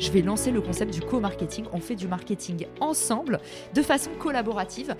je 0.00 0.10
vais 0.10 0.22
lancer 0.22 0.50
le 0.50 0.60
concept 0.60 0.92
du 0.92 1.00
co-marketing. 1.00 1.66
On 1.72 1.80
fait 1.80 1.94
du 1.94 2.08
marketing 2.08 2.66
ensemble, 2.80 3.38
de 3.74 3.82
façon 3.82 4.10
collaborative. 4.18 4.96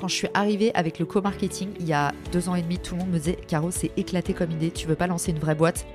Quand 0.00 0.08
je 0.08 0.14
suis 0.14 0.28
arrivée 0.34 0.74
avec 0.74 0.98
le 0.98 1.04
co-marketing, 1.04 1.68
il 1.78 1.86
y 1.86 1.92
a 1.92 2.12
deux 2.32 2.48
ans 2.48 2.54
et 2.56 2.62
demi, 2.62 2.78
tout 2.78 2.94
le 2.94 3.02
monde 3.02 3.10
me 3.10 3.18
disait 3.18 3.38
Caro, 3.46 3.70
c'est 3.70 3.92
éclaté 3.96 4.32
comme 4.32 4.50
idée, 4.50 4.70
tu 4.70 4.88
veux 4.88 4.96
pas 4.96 5.06
lancer 5.06 5.30
une 5.30 5.38
vraie 5.38 5.54
boîte 5.54 5.86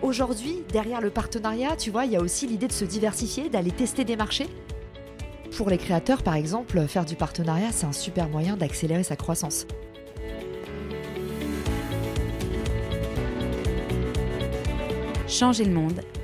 Aujourd'hui, 0.00 0.62
derrière 0.72 1.00
le 1.00 1.10
partenariat, 1.10 1.76
tu 1.76 1.90
vois, 1.90 2.04
il 2.04 2.12
y 2.12 2.16
a 2.16 2.20
aussi 2.20 2.46
l'idée 2.46 2.68
de 2.68 2.72
se 2.72 2.84
diversifier, 2.84 3.48
d'aller 3.48 3.72
tester 3.72 4.04
des 4.04 4.16
marchés. 4.16 4.46
Pour 5.56 5.70
les 5.70 5.78
créateurs, 5.78 6.22
par 6.22 6.34
exemple, 6.34 6.86
faire 6.86 7.04
du 7.04 7.16
partenariat, 7.16 7.72
c'est 7.72 7.86
un 7.86 7.92
super 7.92 8.28
moyen 8.28 8.56
d'accélérer 8.56 9.02
sa 9.02 9.16
croissance. 9.16 9.66
Changer 15.26 15.64
le 15.64 15.72
monde, 15.72 16.00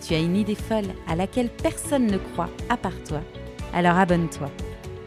tu 0.00 0.14
as 0.14 0.18
une 0.18 0.36
idée 0.36 0.54
folle 0.54 0.88
à 1.06 1.14
laquelle 1.14 1.50
personne 1.50 2.06
ne 2.06 2.18
croit 2.18 2.50
à 2.68 2.76
part 2.76 3.02
toi, 3.04 3.20
alors 3.72 3.96
abonne-toi, 3.96 4.50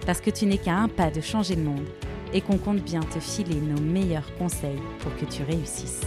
parce 0.05 0.21
que 0.21 0.29
tu 0.29 0.45
n'es 0.45 0.57
qu'à 0.57 0.75
un 0.75 0.87
pas 0.87 1.09
de 1.09 1.21
changer 1.21 1.55
le 1.55 1.63
monde 1.63 1.87
et 2.33 2.41
qu'on 2.41 2.57
compte 2.57 2.81
bien 2.81 3.01
te 3.01 3.19
filer 3.19 3.59
nos 3.59 3.81
meilleurs 3.81 4.33
conseils 4.37 4.79
pour 4.99 5.15
que 5.15 5.25
tu 5.25 5.43
réussisses. 5.43 6.01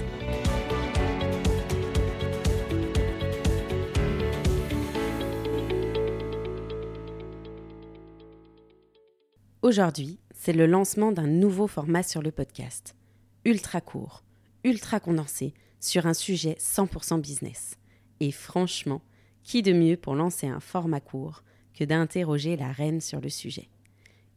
Aujourd'hui, 9.63 10.21
c'est 10.33 10.53
le 10.53 10.67
lancement 10.67 11.11
d'un 11.11 11.27
nouveau 11.27 11.67
format 11.67 12.05
sur 12.05 12.23
le 12.23 12.31
podcast. 12.31 12.95
Ultra 13.45 13.81
court, 13.81 14.23
ultra 14.63 15.01
condensé, 15.01 15.55
sur 15.81 16.07
un 16.07 16.15
sujet 16.15 16.57
100% 16.61 17.21
business. 17.21 17.77
Et 18.21 18.33
franchement, 18.33 19.03
qui 19.43 19.63
de 19.63 19.73
mieux 19.73 19.97
pour 19.97 20.15
lancer 20.15 20.47
un 20.47 20.61
format 20.61 21.01
court 21.01 21.43
que 21.75 21.85
d'interroger 21.85 22.57
la 22.57 22.73
reine 22.73 23.01
sur 23.01 23.21
le 23.21 23.29
sujet? 23.29 23.69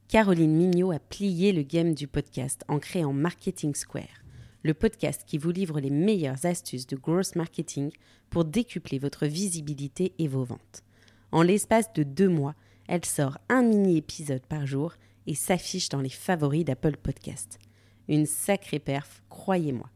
Caroline 0.08 0.56
Mignot 0.56 0.92
a 0.92 1.00
plié 1.00 1.52
le 1.52 1.62
game 1.62 1.94
du 1.94 2.08
podcast 2.08 2.64
en 2.68 2.80
créant 2.80 3.14
Marketing 3.14 3.76
Square, 3.76 4.24
le 4.64 4.74
podcast 4.74 5.24
qui 5.26 5.38
vous 5.38 5.52
livre 5.52 5.80
les 5.80 5.92
meilleures 5.92 6.46
astuces 6.46 6.88
de 6.88 6.96
growth 6.96 7.36
marketing 7.36 7.92
pour 8.30 8.46
décupler 8.46 9.00
votre 9.00 9.28
visibilité 9.28 10.14
et 10.18 10.28
vos 10.28 10.44
ventes. 10.44 10.84
En 11.32 11.44
l'espace 11.44 11.94
de 11.94 12.04
deux 12.04 12.30
mois, 12.30 12.56
elle 12.88 13.06
sort 13.06 13.38
un 13.50 13.62
mini-épisode 13.62 14.46
par 14.48 14.66
jour 14.66 14.96
et 15.28 15.36
s'affiche 15.36 15.90
dans 15.90 16.02
les 16.02 16.10
favoris 16.10 16.66
d'Apple 16.66 16.98
Podcast. 16.98 17.60
Une 18.08 18.26
sacrée 18.26 18.80
perf, 18.80 19.22
croyez-moi. 19.30 19.90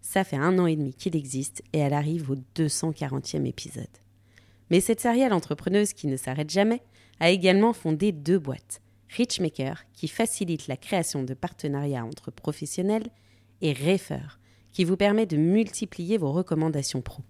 Ça 0.00 0.24
fait 0.24 0.36
un 0.36 0.58
an 0.58 0.66
et 0.66 0.76
demi 0.76 0.94
qu'il 0.94 1.16
existe 1.16 1.62
et 1.72 1.78
elle 1.78 1.94
arrive 1.94 2.30
au 2.30 2.36
240e 2.56 3.46
épisode. 3.46 3.86
Mais 4.70 4.80
cette 4.80 5.00
seriale 5.00 5.32
entrepreneuse 5.32 5.92
qui 5.92 6.06
ne 6.06 6.16
s'arrête 6.16 6.50
jamais 6.50 6.82
a 7.20 7.30
également 7.30 7.72
fondé 7.72 8.12
deux 8.12 8.38
boîtes. 8.38 8.80
Richmaker, 9.08 9.84
qui 9.92 10.08
facilite 10.08 10.68
la 10.68 10.76
création 10.76 11.22
de 11.22 11.34
partenariats 11.34 12.04
entre 12.04 12.30
professionnels, 12.30 13.08
et 13.60 13.72
Refer, 13.72 14.38
qui 14.72 14.84
vous 14.84 14.96
permet 14.96 15.26
de 15.26 15.36
multiplier 15.36 16.18
vos 16.18 16.30
recommandations 16.30 17.00
pro. 17.00 17.22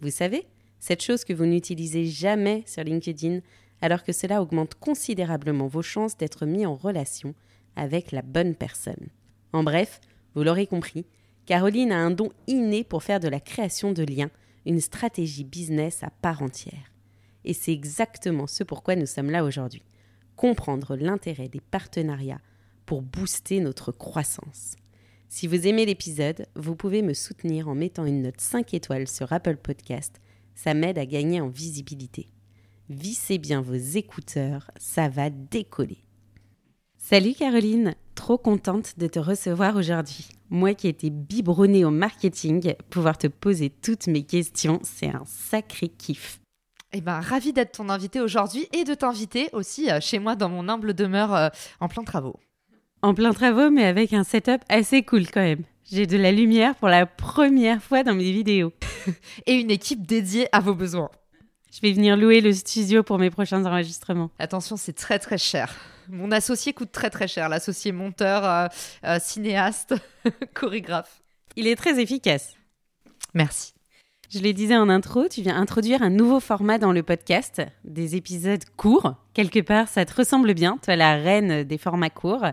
Vous 0.00 0.10
savez, 0.10 0.46
cette 0.78 1.02
chose 1.02 1.24
que 1.24 1.32
vous 1.32 1.46
n'utilisez 1.46 2.06
jamais 2.06 2.64
sur 2.66 2.82
LinkedIn, 2.82 3.40
alors 3.80 4.02
que 4.02 4.12
cela 4.12 4.42
augmente 4.42 4.74
considérablement 4.74 5.68
vos 5.68 5.82
chances 5.82 6.16
d'être 6.16 6.46
mis 6.46 6.66
en 6.66 6.74
relation 6.74 7.34
avec 7.76 8.12
la 8.12 8.22
bonne 8.22 8.54
personne. 8.54 9.08
En 9.52 9.62
bref, 9.62 10.00
vous 10.34 10.42
l'aurez 10.42 10.66
compris, 10.66 11.06
Caroline 11.46 11.92
a 11.92 11.98
un 11.98 12.10
don 12.10 12.30
inné 12.46 12.84
pour 12.84 13.02
faire 13.02 13.20
de 13.20 13.28
la 13.28 13.40
création 13.40 13.92
de 13.92 14.02
liens 14.02 14.30
une 14.66 14.80
stratégie 14.80 15.44
business 15.44 16.02
à 16.02 16.10
part 16.10 16.42
entière. 16.42 16.92
Et 17.44 17.54
c'est 17.54 17.72
exactement 17.72 18.46
ce 18.46 18.62
pourquoi 18.62 18.96
nous 18.96 19.06
sommes 19.06 19.30
là 19.30 19.44
aujourd'hui 19.44 19.82
comprendre 20.40 20.96
l'intérêt 20.96 21.50
des 21.50 21.60
partenariats 21.60 22.40
pour 22.86 23.02
booster 23.02 23.60
notre 23.60 23.92
croissance. 23.92 24.74
Si 25.28 25.46
vous 25.46 25.66
aimez 25.66 25.84
l'épisode, 25.84 26.46
vous 26.56 26.74
pouvez 26.74 27.02
me 27.02 27.12
soutenir 27.12 27.68
en 27.68 27.74
mettant 27.74 28.06
une 28.06 28.22
note 28.22 28.40
5 28.40 28.72
étoiles 28.72 29.06
sur 29.06 29.34
Apple 29.34 29.58
Podcast. 29.58 30.18
Ça 30.54 30.72
m'aide 30.72 30.96
à 30.96 31.04
gagner 31.04 31.42
en 31.42 31.48
visibilité. 31.48 32.30
Vissez 32.88 33.36
bien 33.36 33.60
vos 33.60 33.74
écouteurs, 33.74 34.70
ça 34.78 35.10
va 35.10 35.28
décoller. 35.28 35.98
Salut 36.96 37.34
Caroline, 37.34 37.94
trop 38.20 38.36
contente 38.36 38.98
de 38.98 39.06
te 39.06 39.18
recevoir 39.18 39.76
aujourd'hui. 39.76 40.28
Moi 40.50 40.74
qui 40.74 40.88
étais 40.88 41.08
biberonnée 41.08 41.86
au 41.86 41.90
marketing, 41.90 42.74
pouvoir 42.90 43.16
te 43.16 43.28
poser 43.28 43.70
toutes 43.70 44.08
mes 44.08 44.24
questions, 44.24 44.78
c'est 44.82 45.08
un 45.08 45.22
sacré 45.24 45.88
kiff. 45.88 46.38
Eh 46.92 47.00
ben, 47.00 47.20
ravi 47.20 47.54
d'être 47.54 47.72
ton 47.78 47.88
invité 47.88 48.20
aujourd'hui 48.20 48.68
et 48.74 48.84
de 48.84 48.92
t'inviter 48.92 49.48
aussi 49.54 49.90
euh, 49.90 50.00
chez 50.02 50.18
moi 50.18 50.36
dans 50.36 50.50
mon 50.50 50.68
humble 50.68 50.92
demeure 50.92 51.34
euh, 51.34 51.48
en 51.80 51.88
plein 51.88 52.04
travaux. 52.04 52.38
En 53.00 53.14
plein 53.14 53.32
travaux, 53.32 53.70
mais 53.70 53.86
avec 53.86 54.12
un 54.12 54.24
setup 54.24 54.60
assez 54.68 55.02
cool 55.02 55.26
quand 55.26 55.40
même. 55.40 55.62
J'ai 55.90 56.06
de 56.06 56.18
la 56.18 56.30
lumière 56.30 56.74
pour 56.74 56.88
la 56.88 57.06
première 57.06 57.82
fois 57.82 58.02
dans 58.02 58.14
mes 58.14 58.32
vidéos. 58.32 58.74
et 59.46 59.54
une 59.54 59.70
équipe 59.70 60.06
dédiée 60.06 60.46
à 60.52 60.60
vos 60.60 60.74
besoins. 60.74 61.08
Je 61.72 61.80
vais 61.80 61.92
venir 61.92 62.18
louer 62.18 62.42
le 62.42 62.52
studio 62.52 63.02
pour 63.02 63.18
mes 63.18 63.30
prochains 63.30 63.64
enregistrements. 63.64 64.30
Attention, 64.38 64.76
c'est 64.76 64.92
très 64.92 65.18
très 65.18 65.38
cher. 65.38 65.74
Mon 66.10 66.32
associé 66.32 66.72
coûte 66.72 66.92
très 66.92 67.10
très 67.10 67.28
cher. 67.28 67.48
L'associé 67.48 67.92
monteur, 67.92 68.70
euh, 69.04 69.18
cinéaste, 69.20 69.94
chorégraphe. 70.54 71.22
Il 71.56 71.66
est 71.66 71.76
très 71.76 72.00
efficace. 72.00 72.54
Merci. 73.34 73.74
Je 74.32 74.38
le 74.38 74.52
disais 74.52 74.76
en 74.76 74.88
intro, 74.88 75.26
tu 75.28 75.42
viens 75.42 75.56
introduire 75.56 76.02
un 76.02 76.10
nouveau 76.10 76.38
format 76.38 76.78
dans 76.78 76.92
le 76.92 77.02
podcast, 77.02 77.62
des 77.82 78.14
épisodes 78.14 78.62
courts. 78.76 79.16
Quelque 79.34 79.58
part, 79.58 79.88
ça 79.88 80.04
te 80.04 80.14
ressemble 80.14 80.54
bien, 80.54 80.78
toi 80.84 80.94
la 80.94 81.16
reine 81.16 81.64
des 81.64 81.78
formats 81.78 82.10
courts. 82.10 82.46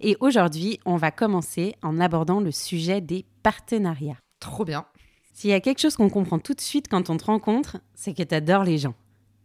Et 0.00 0.16
aujourd'hui, 0.18 0.80
on 0.84 0.96
va 0.96 1.12
commencer 1.12 1.76
en 1.82 2.00
abordant 2.00 2.40
le 2.40 2.50
sujet 2.50 3.00
des 3.00 3.24
partenariats. 3.44 4.16
Trop 4.40 4.64
bien. 4.64 4.86
S'il 5.32 5.50
y 5.50 5.52
a 5.52 5.60
quelque 5.60 5.80
chose 5.80 5.94
qu'on 5.94 6.10
comprend 6.10 6.38
tout 6.38 6.54
de 6.54 6.60
suite 6.60 6.88
quand 6.88 7.10
on 7.10 7.16
te 7.16 7.24
rencontre, 7.24 7.78
c'est 7.94 8.12
que 8.12 8.22
tu 8.22 8.34
adores 8.34 8.64
les 8.64 8.78
gens. 8.78 8.94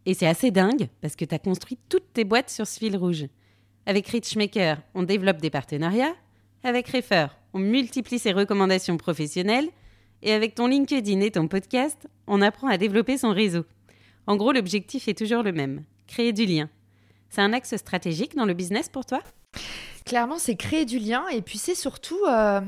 Et 0.06 0.14
c'est 0.14 0.26
assez 0.26 0.50
dingue 0.50 0.88
parce 1.00 1.14
que 1.14 1.24
tu 1.24 1.34
as 1.34 1.38
construit 1.38 1.78
toutes 1.88 2.12
tes 2.12 2.24
boîtes 2.24 2.50
sur 2.50 2.66
ce 2.66 2.78
fil 2.78 2.96
rouge. 2.96 3.26
Avec 3.88 4.08
Richmaker, 4.08 4.82
on 4.94 5.04
développe 5.04 5.36
des 5.38 5.50
partenariats. 5.50 6.14
Avec 6.64 6.88
Refer, 6.88 7.28
on 7.54 7.60
multiplie 7.60 8.18
ses 8.18 8.32
recommandations 8.32 8.96
professionnelles. 8.96 9.68
Et 10.22 10.32
avec 10.32 10.56
ton 10.56 10.66
LinkedIn 10.66 11.20
et 11.20 11.30
ton 11.30 11.46
podcast, 11.46 12.08
on 12.26 12.42
apprend 12.42 12.66
à 12.66 12.78
développer 12.78 13.16
son 13.16 13.30
réseau. 13.30 13.64
En 14.26 14.34
gros, 14.34 14.50
l'objectif 14.50 15.06
est 15.06 15.16
toujours 15.16 15.44
le 15.44 15.52
même, 15.52 15.84
créer 16.08 16.32
du 16.32 16.46
lien. 16.46 16.68
C'est 17.30 17.42
un 17.42 17.52
axe 17.52 17.76
stratégique 17.76 18.34
dans 18.34 18.44
le 18.44 18.54
business 18.54 18.88
pour 18.88 19.06
toi? 19.06 19.20
Clairement, 20.04 20.38
c'est 20.38 20.56
créer 20.56 20.84
du 20.84 20.98
lien 20.98 21.24
et 21.28 21.40
puis 21.40 21.58
c'est 21.58 21.76
surtout 21.76 22.18
euh, 22.28 22.60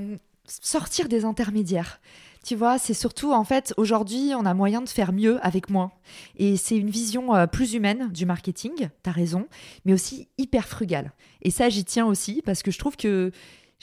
sortir 0.44 1.08
des 1.08 1.24
intermédiaires. 1.24 2.00
Tu 2.48 2.56
vois, 2.56 2.78
c'est 2.78 2.94
surtout, 2.94 3.34
en 3.34 3.44
fait, 3.44 3.74
aujourd'hui, 3.76 4.32
on 4.34 4.46
a 4.46 4.54
moyen 4.54 4.80
de 4.80 4.88
faire 4.88 5.12
mieux 5.12 5.38
avec 5.44 5.68
moins. 5.68 5.92
Et 6.38 6.56
c'est 6.56 6.78
une 6.78 6.88
vision 6.88 7.34
euh, 7.34 7.46
plus 7.46 7.74
humaine 7.74 8.10
du 8.10 8.24
marketing, 8.24 8.88
tu 9.02 9.10
as 9.10 9.12
raison, 9.12 9.48
mais 9.84 9.92
aussi 9.92 10.28
hyper 10.38 10.66
frugale. 10.66 11.12
Et 11.42 11.50
ça, 11.50 11.68
j'y 11.68 11.84
tiens 11.84 12.06
aussi 12.06 12.40
parce 12.42 12.62
que 12.62 12.70
je 12.70 12.78
trouve 12.78 12.96
que 12.96 13.32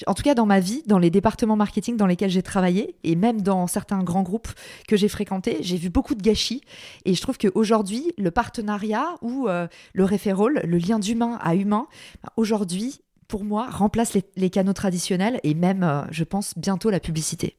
en 0.08 0.16
tout 0.16 0.24
cas 0.24 0.34
dans 0.34 0.48
ma 0.48 0.60
vie, 0.60 0.82
dans 0.88 0.98
les 0.98 1.12
départements 1.12 1.56
marketing 1.56 1.96
dans 1.96 2.08
lesquels 2.08 2.32
j'ai 2.32 2.42
travaillé, 2.42 2.96
et 3.04 3.16
même 3.16 3.44
dans 3.44 3.68
certains 3.68 4.02
grands 4.02 4.24
groupes 4.24 4.50
que 4.88 4.98
j'ai 4.98 5.10
fréquentés, 5.10 5.58
j'ai 5.62 5.78
vu 5.78 5.92
beaucoup 5.92 6.16
de 6.16 6.24
gâchis. 6.24 6.62
Et 7.06 7.14
je 7.14 7.22
trouve 7.22 7.38
qu'aujourd'hui, 7.38 8.14
le 8.18 8.32
partenariat 8.32 9.16
ou 9.22 9.48
euh, 9.48 9.68
le 9.94 10.06
référol, 10.06 10.62
le 10.64 10.78
lien 10.80 10.98
d'humain 10.98 11.38
à 11.40 11.54
humain, 11.54 11.86
bah, 12.24 12.34
aujourd'hui, 12.36 13.02
pour 13.28 13.44
moi, 13.44 13.70
remplace 13.70 14.18
les, 14.36 14.50
canaux 14.50 14.74
traditionnels 14.74 15.40
et 15.44 15.54
même, 15.54 15.84
euh, 15.84 16.02
je 16.10 16.24
pense, 16.24 16.58
bientôt 16.58 16.90
la 16.90 17.00
publicité. 17.00 17.58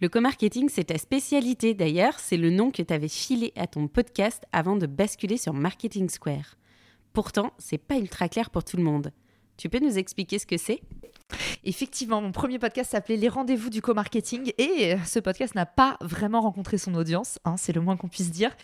Le 0.00 0.08
co-marketing, 0.08 0.68
c'est 0.68 0.84
ta 0.84 0.96
spécialité 0.96 1.74
d'ailleurs, 1.74 2.20
c'est 2.20 2.36
le 2.36 2.50
nom 2.50 2.70
que 2.70 2.82
tu 2.82 2.94
avais 2.94 3.08
filé 3.08 3.52
à 3.56 3.66
ton 3.66 3.88
podcast 3.88 4.44
avant 4.52 4.76
de 4.76 4.86
basculer 4.86 5.36
sur 5.36 5.52
Marketing 5.54 6.08
Square. 6.08 6.56
Pourtant, 7.12 7.52
c'est 7.58 7.78
pas 7.78 7.96
ultra 7.96 8.28
clair 8.28 8.50
pour 8.50 8.62
tout 8.62 8.76
le 8.76 8.84
monde. 8.84 9.10
Tu 9.56 9.68
peux 9.68 9.80
nous 9.80 9.98
expliquer 9.98 10.38
ce 10.38 10.46
que 10.46 10.56
c'est? 10.56 10.80
Effectivement, 11.64 12.22
mon 12.22 12.30
premier 12.30 12.60
podcast 12.60 12.92
s'appelait 12.92 13.16
Les 13.16 13.28
rendez-vous 13.28 13.70
du 13.70 13.82
co-marketing 13.82 14.52
et 14.56 14.94
ce 15.04 15.18
podcast 15.18 15.56
n'a 15.56 15.66
pas 15.66 15.96
vraiment 16.00 16.42
rencontré 16.42 16.78
son 16.78 16.94
audience, 16.94 17.40
hein, 17.44 17.56
c'est 17.56 17.72
le 17.72 17.80
moins 17.80 17.96
qu'on 17.96 18.06
puisse 18.06 18.30
dire. 18.30 18.56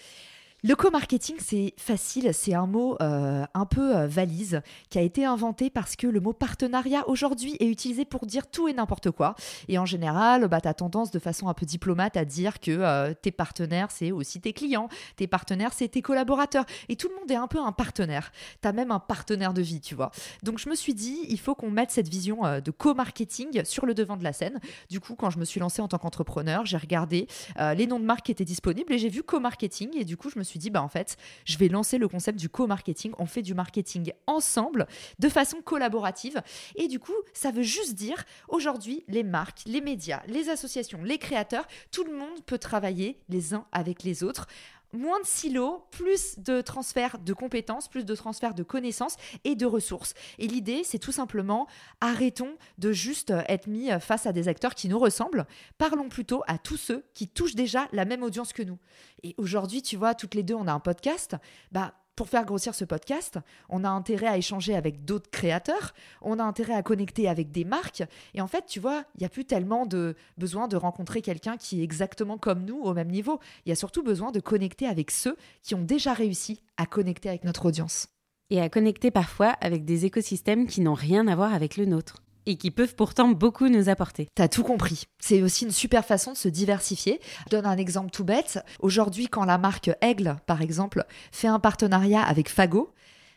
Le 0.67 0.75
co-marketing, 0.75 1.37
c'est 1.41 1.75
facile, 1.77 2.31
c'est 2.33 2.55
un 2.55 2.67
mot 2.67 2.97
euh, 3.03 3.45
un 3.53 3.67
peu 3.67 3.95
euh, 3.95 4.07
valise 4.07 4.63
qui 4.89 4.99
a 4.99 5.03
été 5.03 5.27
inventé 5.27 5.69
parce 5.69 5.95
que 5.95 6.07
le 6.07 6.21
mot 6.21 6.33
partenariat 6.33 7.07
aujourd'hui 7.07 7.55
est 7.61 7.67
utilisé 7.67 8.07
pour 8.07 8.25
dire 8.25 8.47
tout 8.47 8.67
et 8.67 8.73
n'importe 8.73 9.11
quoi. 9.11 9.35
Et 9.69 9.77
en 9.77 9.85
général, 9.85 10.49
bah, 10.49 10.63
tu 10.63 10.69
as 10.69 10.73
tendance 10.73 11.11
de 11.11 11.19
façon 11.19 11.49
un 11.49 11.53
peu 11.53 11.67
diplomate 11.67 12.17
à 12.17 12.25
dire 12.25 12.61
que 12.61 12.71
euh, 12.71 13.13
tes 13.13 13.31
partenaires, 13.31 13.91
c'est 13.91 14.11
aussi 14.11 14.41
tes 14.41 14.55
clients, 14.55 14.89
tes 15.17 15.27
partenaires, 15.27 15.75
c'est 15.75 15.89
tes 15.89 16.01
collaborateurs. 16.01 16.65
Et 16.89 16.97
tout 16.97 17.11
le 17.11 17.17
monde 17.17 17.31
est 17.31 17.37
un 17.37 17.47
peu 17.47 17.61
un 17.61 17.73
partenaire. 17.73 18.33
Tu 18.63 18.67
as 18.67 18.73
même 18.73 18.91
un 18.91 19.01
partenaire 19.01 19.53
de 19.53 19.61
vie, 19.61 19.83
tu 19.83 19.95
vois. 19.95 20.13
Donc 20.45 20.59
je 20.59 20.71
me 20.71 20.75
suis 20.75 20.95
dit, 20.95 21.19
il 21.29 21.39
faut 21.39 21.55
qu'on 21.55 21.71
mette 21.71 21.91
cette 21.91 22.09
vision 22.09 22.41
de 22.65 22.71
co-marketing 22.71 23.67
sur 23.67 23.85
le 23.85 23.93
devant 23.93 24.17
de 24.17 24.25
la 24.25 24.33
scène. 24.33 24.59
Du 24.89 24.99
coup, 24.99 25.15
quand 25.15 25.29
je 25.29 25.39
me 25.39 25.45
suis 25.45 25.61
lancée 25.61 25.83
en 25.83 25.89
tant 25.89 25.99
qu'entrepreneur, 25.99 26.65
j'ai 26.65 26.79
regardé 26.79 27.29
les 27.77 27.87
noms 27.87 28.01
de 28.01 28.07
marques 28.07 28.25
qui 28.25 28.33
étaient 28.33 28.47
disponibles 28.47 28.95
et 28.95 28.99
j'ai 28.99 29.11
vu 29.11 29.23
co-marketing. 29.23 29.91
Et 29.99 30.07
du 30.07 30.17
coup, 30.17 30.31
je 30.31 30.39
me 30.39 30.43
suis 30.43 30.54
dit, 30.59 30.71
bah 30.71 30.83
en 30.83 30.89
fait, 30.89 31.17
je 31.45 31.59
vais 31.59 31.69
lancer 31.69 31.99
le 31.99 32.09
concept 32.09 32.39
du 32.39 32.49
co-marketing. 32.49 33.13
On 33.19 33.27
fait 33.27 33.43
du 33.43 33.55
marketing 33.55 34.13
ensemble, 34.27 34.87
de 35.19 35.29
façon 35.29 35.61
collaborative. 35.63 36.43
Et 36.77 36.89
du 36.89 36.99
coup, 36.99 37.13
ça 37.33 37.51
veut 37.51 37.63
juste 37.63 37.95
dire, 37.95 38.25
aujourd'hui, 38.49 39.05
les 39.09 39.23
marques, 39.23 39.63
les 39.67 39.81
médias, 39.81 40.23
les 40.27 40.49
associations, 40.49 41.03
les 41.03 41.19
créateurs, 41.19 41.67
tout 41.91 42.05
le 42.05 42.15
monde 42.15 42.43
peut 42.47 42.59
travailler 42.59 43.19
les 43.29 43.55
uns 43.55 43.67
avec 43.73 44.03
les 44.03 44.23
autres 44.23 44.47
moins 44.95 45.21
de 45.21 45.27
silos, 45.27 45.85
plus 45.91 46.39
de 46.39 46.61
transfert 46.61 47.19
de 47.19 47.33
compétences, 47.33 47.89
plus 47.89 48.05
de 48.05 48.15
transfert 48.15 48.55
de 48.55 48.63
connaissances 48.63 49.17
et 49.45 49.55
de 49.55 49.67
ressources. 49.67 50.15
Et 50.39 50.47
l'idée, 50.47 50.83
c'est 50.85 50.99
tout 50.99 51.13
simplement 51.13 51.67
arrêtons 52.01 52.57
de 52.79 52.93
juste 52.93 53.33
être 53.49 53.67
mis 53.67 53.91
face 54.01 54.27
à 54.27 54.33
des 54.33 54.49
acteurs 54.49 54.75
qui 54.75 54.89
nous 54.89 54.99
ressemblent. 54.99 55.47
Parlons 55.79 56.09
plutôt 56.09 56.43
à 56.47 56.59
tous 56.59 56.77
ceux 56.77 57.05
qui 57.15 57.29
touchent 57.29 57.55
déjà 57.55 57.89
la 57.93 58.05
même 58.05 58.23
audience 58.23 58.53
que 58.53 58.63
nous. 58.63 58.79
Et 59.23 59.35
aujourd'hui, 59.39 59.83
tu 59.83 59.97
vois, 59.97 60.15
toutes 60.15 60.35
les 60.35 60.43
deux, 60.43 60.55
on 60.55 60.67
a 60.67 60.73
un 60.73 60.81
podcast. 60.81 61.37
Bah, 61.73 61.95
pour 62.17 62.29
faire 62.29 62.45
grossir 62.45 62.75
ce 62.75 62.85
podcast, 62.85 63.39
on 63.69 63.85
a 63.85 63.89
intérêt 63.89 64.27
à 64.27 64.37
échanger 64.37 64.75
avec 64.75 65.05
d'autres 65.05 65.31
créateurs, 65.31 65.95
on 66.23 66.39
a 66.39 66.45
intérêt 66.45 66.75
à 66.75 66.83
connecter 66.83 67.29
avec 67.29 67.51
des 67.51 67.65
marques. 67.65 68.03
Et 68.35 68.41
en 68.41 68.47
fait, 68.47 68.67
tu 68.67 68.81
vois, 68.81 69.05
il 69.17 69.21
n'y 69.21 69.27
a 69.27 69.29
plus 69.29 69.45
tellement 69.45 69.87
de 69.87 70.15
besoin 70.39 70.69
de 70.69 70.77
rencontrer 70.77 71.23
quelqu'un 71.23 71.57
qui 71.57 71.81
est 71.81 71.85
exactement 71.85 72.39
comme 72.39 72.65
nous 72.65 72.81
au 72.81 72.95
même 72.95 73.11
niveau. 73.11 73.41
Il 73.67 73.71
y 73.71 73.73
a 73.73 73.77
surtout 73.77 74.03
besoin 74.03 74.33
de 74.33 74.41
connecter 74.41 74.87
avec 74.87 75.11
ceux 75.11 75.37
qui 75.63 75.75
ont 75.75 75.83
déjà 75.83 76.13
réussi 76.13 76.61
à 76.77 76.87
connecter 76.87 77.29
avec 77.29 77.45
notre 77.45 77.67
audience. 77.67 78.09
Et 78.51 78.61
à 78.61 78.69
connecter 78.69 79.11
parfois 79.11 79.57
avec 79.61 79.85
des 79.85 80.05
écosystèmes 80.05 80.67
qui 80.67 80.81
n'ont 80.81 80.95
rien 80.95 81.27
à 81.27 81.35
voir 81.35 81.55
avec 81.55 81.77
le 81.77 81.87
nôtre 81.87 82.23
et 82.47 82.57
qui 82.57 82.71
peuvent 82.71 82.95
pourtant 82.95 83.29
beaucoup 83.29 83.69
nous 83.69 83.89
apporter. 83.89 84.29
T'as 84.35 84.49
tout 84.49 84.63
compris. 84.63 85.05
C'est 85.19 85.43
aussi 85.43 85.65
une 85.65 85.71
super 85.71 86.05
façon 86.05 86.33
de 86.33 86.37
se 86.37 86.49
diversifier. 86.49 87.21
Je 87.47 87.51
donne 87.51 87.67
un 87.67 87.77
exemple 87.77 88.11
tout 88.11 88.25
bête. 88.25 88.61
Aujourd'hui, 88.81 89.29
quand 89.29 89.45
la 89.45 89.59
marque 89.59 89.91
Aigle, 90.01 90.37
par 90.47 90.63
exemple, 90.63 91.05
fait 91.33 91.49
un 91.49 91.61
partenariat 91.61 92.23
avec 92.23 92.49
Fago, 92.49 92.93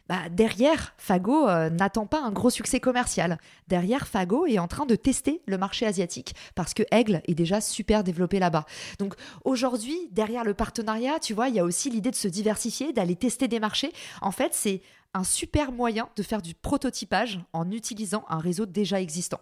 bah, 0.09 0.29
derrière, 0.31 0.93
Fago 0.97 1.49
euh, 1.49 1.69
n'attend 1.69 2.05
pas 2.05 2.21
un 2.21 2.31
gros 2.31 2.49
succès 2.49 2.79
commercial. 2.79 3.37
Derrière, 3.67 4.07
Fago 4.07 4.45
est 4.45 4.59
en 4.59 4.67
train 4.67 4.85
de 4.85 4.95
tester 4.95 5.41
le 5.47 5.57
marché 5.57 5.85
asiatique 5.85 6.33
parce 6.55 6.73
que 6.73 6.83
Aigle 6.91 7.21
est 7.27 7.35
déjà 7.35 7.59
super 7.59 8.03
développé 8.03 8.39
là-bas. 8.39 8.65
Donc 8.99 9.15
aujourd'hui, 9.43 9.97
derrière 10.11 10.45
le 10.45 10.53
partenariat, 10.53 11.19
tu 11.19 11.33
vois, 11.33 11.49
il 11.49 11.55
y 11.55 11.59
a 11.59 11.65
aussi 11.65 11.89
l'idée 11.89 12.11
de 12.11 12.15
se 12.15 12.29
diversifier, 12.29 12.93
d'aller 12.93 13.17
tester 13.17 13.49
des 13.49 13.59
marchés. 13.59 13.91
En 14.21 14.31
fait, 14.31 14.53
c'est 14.53 14.81
un 15.17 15.23
super 15.23 15.71
moyen 15.71 16.09
de 16.15 16.23
faire 16.23 16.41
du 16.41 16.53
prototypage 16.53 17.39
en 17.51 17.71
utilisant 17.71 18.25
un 18.29 18.39
réseau 18.39 18.65
déjà 18.65 19.01
existant. 19.01 19.39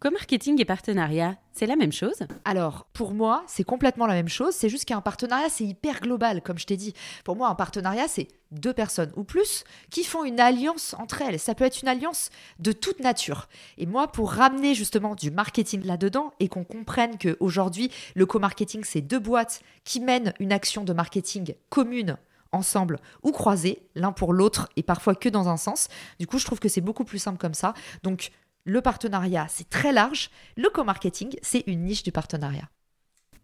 Co-marketing 0.00 0.60
et 0.60 0.64
partenariat, 0.64 1.36
c'est 1.52 1.66
la 1.66 1.76
même 1.76 1.92
chose? 1.92 2.24
Alors, 2.44 2.88
pour 2.92 3.14
moi, 3.14 3.44
c'est 3.46 3.62
complètement 3.62 4.06
la 4.06 4.14
même 4.14 4.28
chose. 4.28 4.52
C'est 4.52 4.68
juste 4.68 4.84
qu'un 4.84 5.00
partenariat, 5.00 5.48
c'est 5.48 5.62
hyper 5.62 6.00
global, 6.00 6.42
comme 6.42 6.58
je 6.58 6.66
t'ai 6.66 6.76
dit. 6.76 6.92
Pour 7.22 7.36
moi, 7.36 7.48
un 7.48 7.54
partenariat, 7.54 8.08
c'est 8.08 8.26
deux 8.50 8.72
personnes 8.72 9.12
ou 9.14 9.22
plus 9.22 9.62
qui 9.90 10.02
font 10.02 10.24
une 10.24 10.40
alliance 10.40 10.96
entre 10.98 11.22
elles. 11.22 11.38
Ça 11.38 11.54
peut 11.54 11.64
être 11.64 11.82
une 11.82 11.88
alliance 11.88 12.30
de 12.58 12.72
toute 12.72 12.98
nature. 12.98 13.48
Et 13.78 13.86
moi, 13.86 14.08
pour 14.08 14.32
ramener 14.32 14.74
justement 14.74 15.14
du 15.14 15.30
marketing 15.30 15.84
là-dedans 15.84 16.32
et 16.40 16.48
qu'on 16.48 16.64
comprenne 16.64 17.16
qu'aujourd'hui, 17.16 17.92
le 18.16 18.26
co-marketing, 18.26 18.82
c'est 18.82 19.02
deux 19.02 19.20
boîtes 19.20 19.62
qui 19.84 20.00
mènent 20.00 20.34
une 20.40 20.52
action 20.52 20.82
de 20.82 20.92
marketing 20.92 21.54
commune 21.68 22.16
ensemble 22.52 22.98
ou 23.22 23.32
croisés, 23.32 23.88
l'un 23.94 24.12
pour 24.12 24.32
l'autre 24.32 24.68
et 24.76 24.82
parfois 24.82 25.14
que 25.14 25.28
dans 25.28 25.48
un 25.48 25.56
sens. 25.56 25.88
Du 26.20 26.26
coup, 26.26 26.38
je 26.38 26.44
trouve 26.44 26.60
que 26.60 26.68
c'est 26.68 26.80
beaucoup 26.80 27.04
plus 27.04 27.18
simple 27.18 27.38
comme 27.38 27.54
ça. 27.54 27.74
Donc, 28.02 28.30
le 28.64 28.80
partenariat, 28.80 29.46
c'est 29.48 29.68
très 29.68 29.92
large. 29.92 30.30
Le 30.56 30.68
co-marketing, 30.70 31.36
c'est 31.42 31.64
une 31.66 31.84
niche 31.84 32.02
du 32.02 32.12
partenariat. 32.12 32.68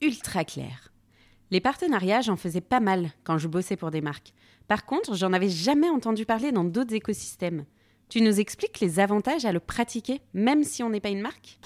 Ultra 0.01 0.45
clair. 0.45 0.93
Les 1.51 1.61
partenariats, 1.61 2.21
j'en 2.21 2.37
faisais 2.37 2.61
pas 2.61 2.81
mal 2.81 3.11
quand 3.25 3.39
je 3.39 3.49
bossais 3.49 3.77
pour 3.77 3.91
des 3.91 4.03
marques. 4.03 4.33
Par 4.69 4.85
contre, 4.85 5.15
j'en 5.15 5.33
avais 5.33 5.49
jamais 5.49 5.89
entendu 5.89 6.27
parler 6.27 6.53
dans 6.53 6.65
d'autres 6.65 6.95
écosystèmes. 6.95 7.65
Tu 8.09 8.21
nous 8.21 8.39
expliques 8.39 8.81
les 8.81 9.01
avantages 9.01 9.45
à 9.45 9.53
le 9.53 9.61
pratiquer, 9.61 10.21
même 10.35 10.63
si 10.63 10.83
on 10.83 10.91
n'est 10.91 11.01
pas 11.01 11.09
une 11.09 11.21
marque? 11.21 11.59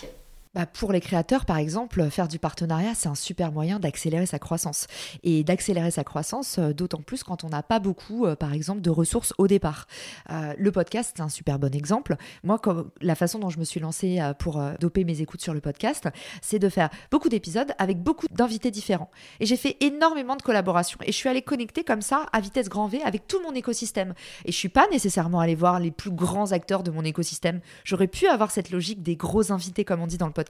Bah, 0.55 0.67
pour 0.67 0.93
les 0.93 1.01
créateurs, 1.01 1.47
par 1.47 1.57
exemple, 1.57 2.11
faire 2.11 2.29
du 2.29 2.39
partenariat, 2.39 2.95
c'est 2.95 3.09
un 3.09 3.15
super 3.15 3.53
moyen 3.53 3.81
d'accélérer 3.81 4.27
sa 4.27 4.39
croissance. 4.39 4.87
Et 5.23 5.45
d'accélérer 5.45 5.91
sa 5.91 6.05
croissance, 6.05 6.59
euh, 6.59 6.75
d'autant 6.75 7.01
plus 7.01 7.23
quand 7.23 7.45
on 7.45 7.49
n'a 7.49 7.63
pas 7.63 7.79
beaucoup, 7.79 8.27
euh, 8.27 8.37
par 8.37 8.53
exemple, 8.53 8.83
de 8.83 8.91
ressources 8.91 9.33
au 9.39 9.47
départ. 9.47 9.87
Euh, 10.31 10.53
le 10.59 10.71
podcast, 10.71 11.15
c'est 11.17 11.23
un 11.23 11.31
super 11.31 11.59
bon 11.59 11.75
exemple. 11.75 12.17
Moi, 12.45 12.61
la 13.01 13.15
façon 13.15 13.39
dont 13.39 13.49
je 13.49 13.59
me 13.59 13.65
suis 13.65 13.81
lancée 13.81 14.21
pour 14.39 14.63
doper 14.79 15.05
mes 15.05 15.21
écoutes 15.21 15.41
sur 15.41 15.55
le 15.55 15.61
podcast, 15.61 16.09
c'est 16.43 16.59
de 16.59 16.69
faire 16.69 16.91
beaucoup 17.11 17.29
d'épisodes 17.29 17.73
avec 17.79 18.03
beaucoup 18.03 18.27
d'invités 18.31 18.71
différents. 18.71 19.11
Et 19.41 19.47
j'ai 19.47 19.57
fait 19.57 19.77
énormément 19.81 20.37
de 20.37 20.43
collaborations. 20.43 20.99
Et 21.03 21.13
je 21.13 21.17
suis 21.17 21.29
allée 21.29 21.43
connecter 21.43 21.83
comme 21.83 22.03
ça, 22.03 22.27
à 22.33 22.41
vitesse 22.41 22.69
grand 22.69 22.89
V, 22.89 23.03
avec 23.03 23.27
tout 23.27 23.41
mon 23.43 23.53
écosystème. 23.53 24.15
Et 24.45 24.53
je 24.53 24.57
suis 24.57 24.69
pas 24.69 24.87
nécessairement 24.91 25.41
allée 25.41 25.55
voir 25.55 25.81
les 25.81 25.91
plus 25.91 26.11
grands 26.11 26.53
acteurs 26.53 26.83
de 26.83 26.91
mon 26.91 27.05
écosystème. 27.05 27.61
J'aurais 27.85 28.09
pu 28.09 28.27
avoir 28.27 28.51
cette 28.51 28.71
logique 28.71 29.03
des 29.03 29.17
gros 29.17 29.51
invités, 29.53 29.85
comme 29.85 30.01
on 30.01 30.07
dit 30.07 30.19
dans 30.19 30.27
le 30.27 30.33
podcast 30.33 30.42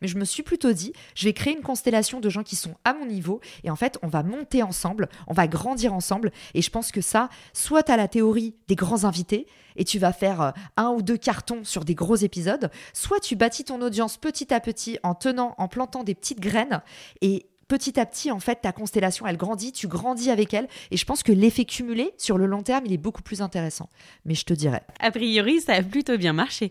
Mais 0.00 0.08
je 0.08 0.16
me 0.16 0.24
suis 0.24 0.42
plutôt 0.42 0.72
dit, 0.72 0.92
je 1.14 1.24
vais 1.24 1.32
créer 1.32 1.54
une 1.54 1.62
constellation 1.62 2.20
de 2.20 2.28
gens 2.28 2.42
qui 2.42 2.56
sont 2.56 2.74
à 2.84 2.94
mon 2.94 3.06
niveau 3.06 3.40
et 3.64 3.70
en 3.70 3.76
fait, 3.76 3.98
on 4.02 4.08
va 4.08 4.22
monter 4.22 4.62
ensemble, 4.62 5.08
on 5.26 5.34
va 5.34 5.46
grandir 5.46 5.92
ensemble. 5.94 6.32
Et 6.54 6.62
je 6.62 6.70
pense 6.70 6.92
que 6.92 7.00
ça, 7.00 7.28
soit 7.52 7.82
tu 7.82 7.92
as 7.92 7.96
la 7.96 8.08
théorie 8.08 8.54
des 8.68 8.74
grands 8.74 9.04
invités 9.04 9.46
et 9.76 9.84
tu 9.84 9.98
vas 9.98 10.12
faire 10.12 10.40
euh, 10.40 10.50
un 10.76 10.90
ou 10.90 11.02
deux 11.02 11.16
cartons 11.16 11.64
sur 11.64 11.84
des 11.84 11.94
gros 11.94 12.16
épisodes, 12.16 12.70
soit 12.92 13.20
tu 13.20 13.36
bâtis 13.36 13.64
ton 13.64 13.80
audience 13.80 14.16
petit 14.16 14.52
à 14.52 14.60
petit 14.60 14.98
en 15.02 15.14
tenant, 15.14 15.54
en 15.58 15.68
plantant 15.68 16.04
des 16.04 16.14
petites 16.14 16.40
graines 16.40 16.82
et 17.20 17.46
petit 17.68 18.00
à 18.00 18.06
petit, 18.06 18.30
en 18.30 18.40
fait, 18.40 18.62
ta 18.62 18.72
constellation, 18.72 19.26
elle 19.26 19.36
grandit, 19.36 19.72
tu 19.72 19.86
grandis 19.86 20.30
avec 20.30 20.54
elle. 20.54 20.66
Et 20.90 20.96
je 20.96 21.04
pense 21.04 21.22
que 21.22 21.32
l'effet 21.32 21.66
cumulé, 21.66 22.14
sur 22.16 22.38
le 22.38 22.46
long 22.46 22.62
terme, 22.62 22.86
il 22.86 22.92
est 22.92 22.98
beaucoup 22.98 23.22
plus 23.22 23.42
intéressant. 23.42 23.88
Mais 24.24 24.34
je 24.34 24.44
te 24.44 24.54
dirais. 24.54 24.82
A 25.00 25.10
priori, 25.10 25.60
ça 25.60 25.74
a 25.74 25.82
plutôt 25.82 26.16
bien 26.16 26.32
marché. 26.32 26.70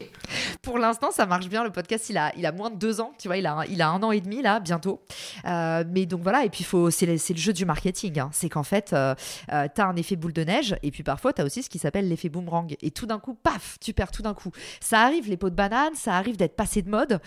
Pour 0.63 0.79
l'instant, 0.79 1.11
ça 1.11 1.27
marche 1.27 1.47
bien. 1.47 1.63
Le 1.63 1.69
podcast, 1.69 2.09
il 2.09 2.17
a, 2.17 2.33
il 2.35 2.45
a 2.45 2.51
moins 2.51 2.71
de 2.71 2.75
deux 2.75 2.99
ans. 2.99 3.13
Tu 3.19 3.27
vois, 3.27 3.37
il 3.37 3.45
a, 3.45 3.63
il 3.69 3.81
a 3.81 3.89
un 3.89 4.01
an 4.01 4.11
et 4.11 4.21
demi, 4.21 4.41
là, 4.41 4.59
bientôt. 4.59 5.01
Euh, 5.45 5.83
mais 5.87 6.07
donc 6.07 6.21
voilà. 6.23 6.43
Et 6.43 6.49
puis, 6.49 6.65
c'est 6.89 7.05
le, 7.05 7.13
le, 7.13 7.37
jeu 7.37 7.53
du 7.53 7.65
marketing. 7.65 8.19
Hein. 8.19 8.29
C'est 8.33 8.49
qu'en 8.49 8.63
fait, 8.63 8.91
euh, 8.93 9.13
euh, 9.53 9.67
tu 9.73 9.81
as 9.81 9.85
un 9.85 9.95
effet 9.95 10.15
boule 10.15 10.33
de 10.33 10.43
neige. 10.43 10.75
Et 10.81 10.89
puis 10.89 11.03
parfois, 11.03 11.31
tu 11.31 11.41
as 11.43 11.45
aussi 11.45 11.61
ce 11.61 11.69
qui 11.69 11.77
s'appelle 11.77 12.09
l'effet 12.09 12.29
boomerang. 12.29 12.75
Et 12.81 12.89
tout 12.89 13.05
d'un 13.05 13.19
coup, 13.19 13.35
paf, 13.35 13.77
tu 13.79 13.93
perds 13.93 14.11
tout 14.11 14.23
d'un 14.23 14.33
coup. 14.33 14.51
Ça 14.81 15.01
arrive, 15.01 15.29
les 15.29 15.37
pots 15.37 15.51
de 15.51 15.55
banane, 15.55 15.93
ça 15.93 16.15
arrive 16.15 16.37
d'être 16.37 16.55
passé 16.55 16.81
de 16.81 16.89
mode. 16.89 17.19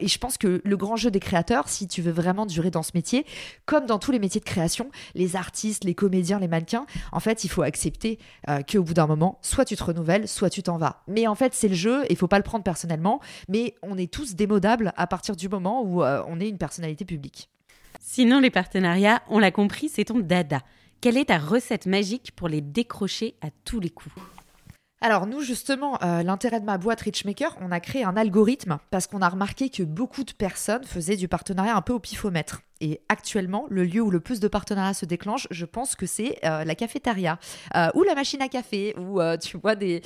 et 0.00 0.06
je 0.06 0.18
pense 0.18 0.38
que 0.38 0.60
le 0.64 0.76
grand 0.76 0.96
jeu 0.96 1.10
des 1.10 1.20
créateurs, 1.20 1.68
si 1.68 1.88
tu 1.88 2.02
veux 2.02 2.12
vraiment 2.12 2.46
durer 2.46 2.70
dans 2.70 2.82
ce 2.82 2.92
métier, 2.94 3.15
comme 3.64 3.86
dans 3.86 3.98
tous 3.98 4.12
les 4.12 4.18
métiers 4.18 4.40
de 4.40 4.44
création, 4.44 4.90
les 5.14 5.36
artistes, 5.36 5.84
les 5.84 5.94
comédiens, 5.94 6.38
les 6.38 6.48
mannequins, 6.48 6.86
en 7.12 7.20
fait, 7.20 7.44
il 7.44 7.48
faut 7.48 7.62
accepter 7.62 8.18
euh, 8.48 8.62
qu'au 8.62 8.82
bout 8.82 8.94
d'un 8.94 9.06
moment, 9.06 9.38
soit 9.42 9.64
tu 9.64 9.76
te 9.76 9.84
renouvelles, 9.84 10.28
soit 10.28 10.50
tu 10.50 10.62
t'en 10.62 10.78
vas. 10.78 11.02
Mais 11.06 11.26
en 11.26 11.34
fait, 11.34 11.54
c'est 11.54 11.68
le 11.68 11.74
jeu 11.74 12.04
et 12.04 12.12
il 12.12 12.16
faut 12.16 12.28
pas 12.28 12.38
le 12.38 12.44
prendre 12.44 12.64
personnellement, 12.64 13.20
mais 13.48 13.74
on 13.82 13.96
est 13.96 14.12
tous 14.12 14.34
démodables 14.34 14.92
à 14.96 15.06
partir 15.06 15.36
du 15.36 15.48
moment 15.48 15.82
où 15.82 16.02
euh, 16.02 16.22
on 16.28 16.40
est 16.40 16.48
une 16.48 16.58
personnalité 16.58 17.04
publique. 17.04 17.48
Sinon, 18.00 18.40
les 18.40 18.50
partenariats, 18.50 19.22
on 19.28 19.38
l'a 19.38 19.50
compris, 19.50 19.88
c'est 19.88 20.04
ton 20.04 20.20
dada. 20.20 20.60
Quelle 21.00 21.16
est 21.16 21.26
ta 21.26 21.38
recette 21.38 21.86
magique 21.86 22.32
pour 22.34 22.48
les 22.48 22.60
décrocher 22.60 23.36
à 23.42 23.48
tous 23.64 23.80
les 23.80 23.90
coups? 23.90 24.14
Alors 25.02 25.26
nous 25.26 25.42
justement, 25.42 26.02
euh, 26.02 26.22
l'intérêt 26.22 26.58
de 26.58 26.64
ma 26.64 26.78
boîte 26.78 27.02
Richmaker, 27.02 27.56
on 27.60 27.70
a 27.70 27.80
créé 27.80 28.02
un 28.02 28.16
algorithme 28.16 28.78
parce 28.90 29.06
qu'on 29.06 29.20
a 29.20 29.28
remarqué 29.28 29.68
que 29.68 29.82
beaucoup 29.82 30.24
de 30.24 30.32
personnes 30.32 30.84
faisaient 30.84 31.16
du 31.16 31.28
partenariat 31.28 31.76
un 31.76 31.82
peu 31.82 31.92
au 31.92 32.00
pifomètre. 32.00 32.62
Et 32.80 33.00
actuellement, 33.08 33.66
le 33.70 33.84
lieu 33.84 34.00
où 34.00 34.10
le 34.10 34.20
plus 34.20 34.40
de 34.40 34.48
partenariats 34.48 34.94
se 34.94 35.06
déclenchent, 35.06 35.46
je 35.50 35.64
pense 35.64 35.96
que 35.96 36.06
c'est 36.06 36.38
euh, 36.44 36.64
la 36.64 36.74
cafétéria 36.74 37.38
euh, 37.74 37.88
ou 37.94 38.02
la 38.02 38.14
machine 38.14 38.42
à 38.42 38.48
café, 38.48 38.94
où 38.98 39.20
tu 39.40 39.56
vois 39.56 39.74
des, 39.74 40.02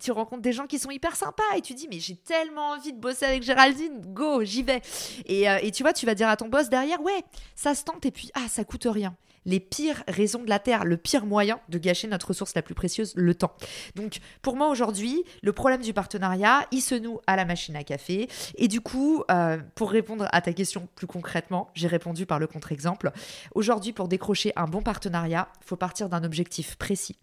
tu 0.00 0.10
rencontres 0.10 0.42
des 0.42 0.52
gens 0.52 0.66
qui 0.66 0.78
sont 0.78 0.90
hyper 0.90 1.16
sympas 1.16 1.42
et 1.56 1.60
tu 1.60 1.74
dis 1.74 1.88
mais 1.88 2.00
j'ai 2.00 2.16
tellement 2.16 2.70
envie 2.70 2.92
de 2.92 2.98
bosser 2.98 3.26
avec 3.26 3.42
Géraldine, 3.42 4.00
go, 4.06 4.42
j'y 4.42 4.62
vais. 4.62 4.80
Et, 5.26 5.44
et 5.44 5.70
tu 5.70 5.82
vois, 5.82 5.92
tu 5.92 6.06
vas 6.06 6.14
dire 6.14 6.28
à 6.28 6.36
ton 6.36 6.48
boss 6.48 6.68
derrière, 6.68 7.00
ouais, 7.02 7.22
ça 7.54 7.74
se 7.74 7.84
tente 7.84 8.04
et 8.06 8.10
puis 8.10 8.30
ah, 8.34 8.48
ça 8.48 8.64
coûte 8.64 8.86
rien 8.90 9.14
les 9.48 9.60
pires 9.60 10.04
raisons 10.06 10.42
de 10.42 10.48
la 10.48 10.58
Terre, 10.58 10.84
le 10.84 10.96
pire 10.98 11.24
moyen 11.24 11.58
de 11.70 11.78
gâcher 11.78 12.06
notre 12.06 12.28
ressource 12.28 12.54
la 12.54 12.62
plus 12.62 12.74
précieuse, 12.74 13.12
le 13.16 13.34
temps. 13.34 13.52
Donc 13.94 14.18
pour 14.42 14.56
moi 14.56 14.68
aujourd'hui, 14.68 15.24
le 15.42 15.52
problème 15.52 15.80
du 15.80 15.94
partenariat, 15.94 16.66
il 16.70 16.82
se 16.82 16.94
noue 16.94 17.18
à 17.26 17.34
la 17.34 17.46
machine 17.46 17.74
à 17.74 17.82
café. 17.82 18.28
Et 18.56 18.68
du 18.68 18.82
coup, 18.82 19.24
euh, 19.30 19.58
pour 19.74 19.90
répondre 19.90 20.28
à 20.32 20.40
ta 20.42 20.52
question 20.52 20.86
plus 20.94 21.06
concrètement, 21.06 21.70
j'ai 21.74 21.88
répondu 21.98 22.26
par 22.26 22.38
le 22.38 22.46
contre-exemple. 22.46 23.10
Aujourd'hui, 23.54 23.92
pour 23.92 24.06
décrocher 24.06 24.52
un 24.54 24.66
bon 24.66 24.82
partenariat, 24.82 25.48
il 25.60 25.66
faut 25.66 25.76
partir 25.76 26.08
d'un 26.08 26.22
objectif 26.22 26.76
précis. 26.76 27.18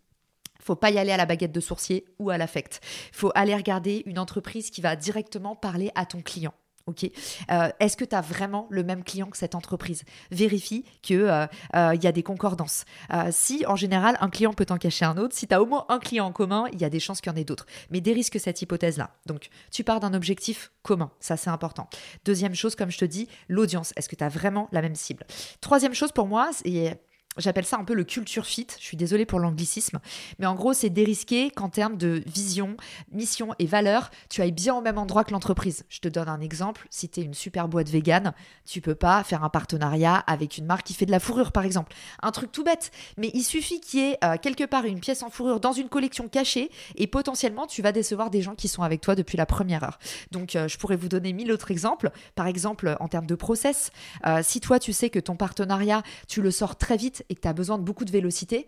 Faut 0.61 0.75
pas 0.75 0.91
y 0.91 0.97
aller 0.97 1.11
à 1.11 1.17
la 1.17 1.25
baguette 1.25 1.53
de 1.53 1.61
sourcier 1.61 2.05
ou 2.19 2.29
à 2.29 2.37
l'affect. 2.37 2.81
Faut 3.13 3.31
aller 3.35 3.55
regarder 3.55 4.03
une 4.05 4.19
entreprise 4.19 4.69
qui 4.69 4.81
va 4.81 4.95
directement 4.95 5.55
parler 5.55 5.91
à 5.95 6.05
ton 6.05 6.21
client. 6.21 6.53
Ok. 6.87 7.09
Euh, 7.51 7.69
est-ce 7.79 7.97
que 7.97 8.05
tu 8.05 8.15
as 8.15 8.21
vraiment 8.21 8.67
le 8.69 8.83
même 8.83 9.03
client 9.03 9.27
que 9.27 9.37
cette 9.37 9.55
entreprise? 9.55 10.03
Vérifie 10.29 10.85
qu'il 11.01 11.17
euh, 11.21 11.47
euh, 11.75 11.95
y 11.99 12.05
a 12.05 12.11
des 12.11 12.21
concordances. 12.21 12.85
si 13.31 13.65
en 13.65 13.75
général 13.75 14.17
un 14.21 14.29
client 14.29 14.53
peut 14.53 14.67
en 14.69 14.77
cacher 14.77 15.03
un 15.03 15.17
autre, 15.17 15.35
si 15.35 15.47
tu 15.47 15.55
as 15.55 15.61
au 15.63 15.65
moins 15.65 15.85
un 15.89 15.97
client 15.97 16.27
en 16.27 16.31
commun, 16.31 16.65
il 16.73 16.79
y 16.79 16.85
a 16.85 16.89
des 16.91 16.99
chances 16.99 17.21
qu'il 17.21 17.31
y 17.31 17.35
en 17.35 17.37
ait 17.37 17.43
d'autres. 17.43 17.65
Mais 17.89 18.01
dérisque 18.01 18.39
cette 18.39 18.61
hypothèse-là. 18.61 19.09
Donc 19.25 19.49
tu 19.71 19.83
pars 19.83 19.99
d'un 19.99 20.13
objectif 20.13 20.71
commun, 20.83 21.09
ça 21.19 21.37
c'est 21.37 21.49
important. 21.49 21.89
Deuxième 22.23 22.53
chose, 22.53 22.75
comme 22.75 22.91
je 22.91 22.99
te 22.99 23.05
dis, 23.05 23.27
l'audience. 23.49 23.91
Est-ce 23.95 24.07
que 24.07 24.15
tu 24.15 24.23
as 24.23 24.29
vraiment 24.29 24.69
la 24.71 24.83
même 24.83 24.95
cible? 24.95 25.25
Troisième 25.61 25.95
chose 25.95 26.11
pour 26.11 26.27
moi, 26.27 26.51
c'est 26.53 26.99
J'appelle 27.37 27.65
ça 27.65 27.77
un 27.77 27.83
peu 27.83 27.93
le 27.93 28.05
culture 28.05 28.45
fit. 28.45 28.67
Je 28.79 28.83
suis 28.83 28.95
désolée 28.95 29.25
pour 29.25 29.39
l'anglicisme. 29.39 29.99
Mais 30.39 30.45
en 30.45 30.55
gros, 30.55 30.73
c'est 30.73 30.89
dérisqué 30.89 31.51
qu'en 31.51 31.69
termes 31.69 31.97
de 31.97 32.23
vision, 32.25 32.77
mission 33.11 33.49
et 33.59 33.65
valeur, 33.65 34.09
tu 34.29 34.41
ailles 34.41 34.53
bien 34.53 34.73
au 34.73 34.81
même 34.81 34.97
endroit 34.97 35.25
que 35.25 35.31
l'entreprise. 35.31 35.83
Je 35.89 35.99
te 35.99 36.07
donne 36.07 36.29
un 36.29 36.39
exemple. 36.39 36.87
Si 36.89 37.09
tu 37.09 37.19
es 37.19 37.23
une 37.23 37.33
super 37.33 37.67
boîte 37.67 37.89
végane, 37.89 38.33
tu 38.65 38.79
peux 38.79 38.95
pas 38.95 39.21
faire 39.23 39.43
un 39.43 39.49
partenariat 39.49 40.15
avec 40.27 40.57
une 40.57 40.65
marque 40.65 40.87
qui 40.87 40.93
fait 40.93 41.05
de 41.05 41.11
la 41.11 41.19
fourrure, 41.19 41.51
par 41.51 41.65
exemple. 41.65 41.93
Un 42.21 42.31
truc 42.31 42.53
tout 42.53 42.63
bête. 42.63 42.91
Mais 43.17 43.31
il 43.33 43.43
suffit 43.43 43.81
qu'il 43.81 43.99
y 43.99 44.03
ait 44.03 44.17
euh, 44.23 44.37
quelque 44.41 44.63
part 44.63 44.85
une 44.85 45.01
pièce 45.01 45.21
en 45.21 45.29
fourrure 45.29 45.59
dans 45.59 45.73
une 45.73 45.89
collection 45.89 46.29
cachée 46.29 46.71
et 46.95 47.07
potentiellement, 47.07 47.67
tu 47.67 47.81
vas 47.81 47.91
décevoir 47.91 48.29
des 48.29 48.41
gens 48.41 48.55
qui 48.55 48.69
sont 48.69 48.81
avec 48.81 49.01
toi 49.01 49.13
depuis 49.15 49.37
la 49.37 49.45
première 49.45 49.83
heure. 49.83 49.99
Donc, 50.31 50.55
euh, 50.55 50.69
je 50.69 50.77
pourrais 50.77 50.95
vous 50.95 51.09
donner 51.09 51.33
mille 51.33 51.51
autres 51.51 51.71
exemples. 51.71 52.11
Par 52.35 52.47
exemple, 52.47 52.95
en 53.01 53.09
termes 53.09 53.27
de 53.27 53.35
process, 53.35 53.91
euh, 54.25 54.39
si 54.41 54.61
toi, 54.61 54.79
tu 54.79 54.93
sais 54.93 55.09
que 55.09 55.19
ton 55.19 55.35
partenariat, 55.35 56.01
tu 56.29 56.41
le 56.41 56.51
sors 56.51 56.77
très 56.77 56.95
vite 56.95 57.24
et 57.29 57.35
que 57.35 57.41
tu 57.41 57.47
as 57.47 57.53
besoin 57.53 57.77
de 57.77 57.83
beaucoup 57.83 58.05
de 58.05 58.11
vélocité, 58.11 58.67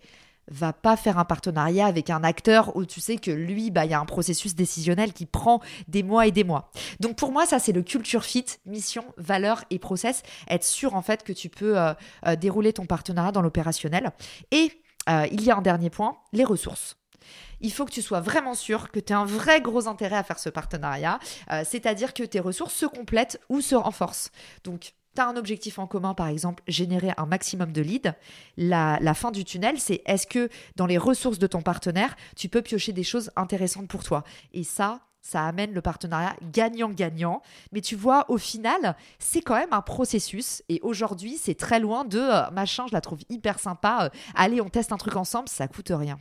va 0.49 0.73
pas 0.73 0.95
faire 0.95 1.17
un 1.17 1.25
partenariat 1.25 1.85
avec 1.85 2.09
un 2.09 2.23
acteur 2.23 2.75
où 2.75 2.85
tu 2.85 3.01
sais 3.01 3.17
que 3.17 3.31
lui, 3.31 3.71
bah, 3.71 3.85
il 3.85 3.91
y 3.91 3.93
a 3.93 3.99
un 3.99 4.05
processus 4.05 4.55
décisionnel 4.55 5.13
qui 5.13 5.25
prend 5.25 5.61
des 5.87 6.03
mois 6.03 6.27
et 6.27 6.31
des 6.31 6.43
mois. 6.43 6.71
Donc 6.99 7.17
pour 7.17 7.31
moi, 7.31 7.45
ça, 7.45 7.59
c'est 7.59 7.73
le 7.73 7.83
culture 7.83 8.23
fit, 8.23 8.45
mission, 8.65 9.03
valeur 9.17 9.63
et 9.69 9.79
process. 9.79 10.23
Être 10.49 10.63
sûr, 10.63 10.95
en 10.95 11.01
fait, 11.01 11.23
que 11.23 11.33
tu 11.33 11.49
peux 11.49 11.77
euh, 11.77 11.93
euh, 12.25 12.35
dérouler 12.35 12.73
ton 12.73 12.85
partenariat 12.85 13.31
dans 13.31 13.41
l'opérationnel. 13.41 14.11
Et 14.51 14.71
euh, 15.09 15.27
il 15.31 15.43
y 15.43 15.51
a 15.51 15.57
un 15.57 15.61
dernier 15.61 15.89
point, 15.89 16.17
les 16.33 16.43
ressources 16.43 16.95
il 17.59 17.73
faut 17.73 17.85
que 17.85 17.91
tu 17.91 18.03
sois 18.03 18.19
vraiment 18.19 18.53
sûr 18.53 18.91
que 18.91 18.99
tu 18.99 19.11
as 19.11 19.17
un 19.17 19.25
vrai 19.25 19.61
gros 19.61 19.87
intérêt 19.87 20.15
à 20.15 20.21
faire 20.21 20.37
ce 20.37 20.47
partenariat, 20.47 21.17
c'est-à-dire 21.65 22.13
que 22.13 22.21
tes 22.21 22.39
ressources 22.39 22.75
se 22.75 22.85
complètent 22.85 23.41
ou 23.49 23.61
se 23.61 23.73
renforcent. 23.73 24.31
Donc, 24.63 24.93
un 25.25 25.35
objectif 25.35 25.79
en 25.79 25.87
commun, 25.87 26.13
par 26.13 26.27
exemple, 26.27 26.63
générer 26.67 27.11
un 27.17 27.25
maximum 27.25 27.71
de 27.71 27.81
leads. 27.81 28.13
La, 28.57 29.13
fin 29.13 29.31
du 29.31 29.45
tunnel, 29.45 29.79
c'est 29.79 30.01
est-ce 30.05 30.27
que 30.27 30.49
dans 30.75 30.85
les 30.85 30.97
ressources 30.97 31.39
de 31.39 31.47
ton 31.47 31.61
partenaire, 31.61 32.15
tu 32.35 32.49
peux 32.49 32.61
piocher 32.61 32.93
des 32.93 33.03
choses 33.03 33.31
intéressantes 33.35 33.87
pour 33.87 34.03
toi? 34.03 34.23
Et 34.53 34.63
ça, 34.63 35.01
ça 35.21 35.45
amène 35.45 35.73
le 35.73 35.81
partenariat 35.81 36.35
gagnant-gagnant. 36.51 37.41
Mais 37.71 37.81
tu 37.81 37.95
vois, 37.95 38.25
au 38.29 38.37
final, 38.37 38.95
c'est 39.19 39.41
quand 39.41 39.55
même 39.55 39.73
un 39.73 39.81
processus. 39.81 40.63
Et 40.69 40.79
aujourd'hui, 40.83 41.37
c'est 41.37 41.55
très 41.55 41.79
loin 41.79 42.05
de 42.05 42.19
euh, 42.19 42.49
machin, 42.51 42.85
je 42.87 42.93
la 42.93 43.01
trouve 43.01 43.19
hyper 43.29 43.59
sympa. 43.59 44.05
Euh, 44.05 44.17
allez, 44.35 44.61
on 44.61 44.69
teste 44.69 44.91
un 44.91 44.97
truc 44.97 45.15
ensemble, 45.15 45.49
ça 45.49 45.67
coûte 45.67 45.91
rien. 45.93 46.17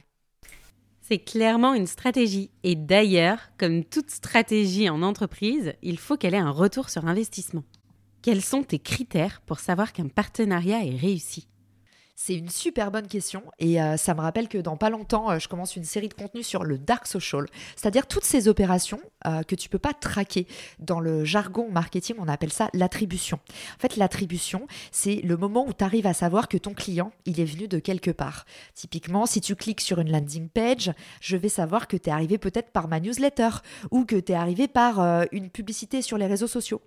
C'est 1.08 1.20
clairement 1.20 1.74
une 1.74 1.86
stratégie. 1.86 2.50
Et 2.64 2.74
d'ailleurs, 2.74 3.38
comme 3.58 3.84
toute 3.84 4.10
stratégie 4.10 4.90
en 4.90 5.02
entreprise, 5.02 5.74
il 5.82 5.98
faut 5.98 6.16
qu'elle 6.16 6.34
ait 6.34 6.38
un 6.38 6.50
retour 6.50 6.90
sur 6.90 7.06
investissement. 7.06 7.62
Quels 8.22 8.42
sont 8.42 8.62
tes 8.62 8.78
critères 8.78 9.40
pour 9.42 9.60
savoir 9.60 9.92
qu'un 9.92 10.08
partenariat 10.08 10.84
est 10.84 10.96
réussi? 10.96 11.48
C'est 12.18 12.34
une 12.34 12.48
super 12.48 12.90
bonne 12.90 13.08
question 13.08 13.42
et 13.58 13.80
euh, 13.80 13.98
ça 13.98 14.14
me 14.14 14.22
rappelle 14.22 14.48
que 14.48 14.56
dans 14.56 14.78
pas 14.78 14.88
longtemps, 14.88 15.30
euh, 15.30 15.38
je 15.38 15.48
commence 15.48 15.76
une 15.76 15.84
série 15.84 16.08
de 16.08 16.14
contenus 16.14 16.46
sur 16.46 16.64
le 16.64 16.78
dark 16.78 17.06
social, 17.06 17.46
c'est-à-dire 17.76 18.06
toutes 18.06 18.24
ces 18.24 18.48
opérations 18.48 19.00
euh, 19.26 19.42
que 19.42 19.54
tu 19.54 19.68
peux 19.68 19.78
pas 19.78 19.92
traquer. 19.92 20.46
Dans 20.78 20.98
le 20.98 21.26
jargon 21.26 21.68
marketing, 21.70 22.16
on 22.18 22.26
appelle 22.26 22.52
ça 22.52 22.70
l'attribution. 22.72 23.38
En 23.76 23.80
fait, 23.80 23.96
l'attribution, 23.96 24.66
c'est 24.90 25.16
le 25.16 25.36
moment 25.36 25.66
où 25.68 25.74
tu 25.74 25.84
arrives 25.84 26.06
à 26.06 26.14
savoir 26.14 26.48
que 26.48 26.56
ton 26.56 26.72
client, 26.72 27.12
il 27.26 27.38
est 27.38 27.44
venu 27.44 27.68
de 27.68 27.78
quelque 27.78 28.10
part. 28.10 28.46
Typiquement, 28.74 29.26
si 29.26 29.42
tu 29.42 29.54
cliques 29.54 29.82
sur 29.82 29.98
une 29.98 30.10
landing 30.10 30.48
page, 30.48 30.92
je 31.20 31.36
vais 31.36 31.50
savoir 31.50 31.86
que 31.86 31.98
tu 31.98 32.08
es 32.08 32.12
arrivé 32.12 32.38
peut-être 32.38 32.70
par 32.70 32.88
ma 32.88 32.98
newsletter 32.98 33.50
ou 33.90 34.06
que 34.06 34.16
tu 34.16 34.32
es 34.32 34.34
arrivé 34.34 34.68
par 34.68 35.26
une 35.32 35.50
publicité 35.50 36.00
sur 36.00 36.16
les 36.16 36.26
réseaux 36.26 36.46
sociaux. 36.46 36.80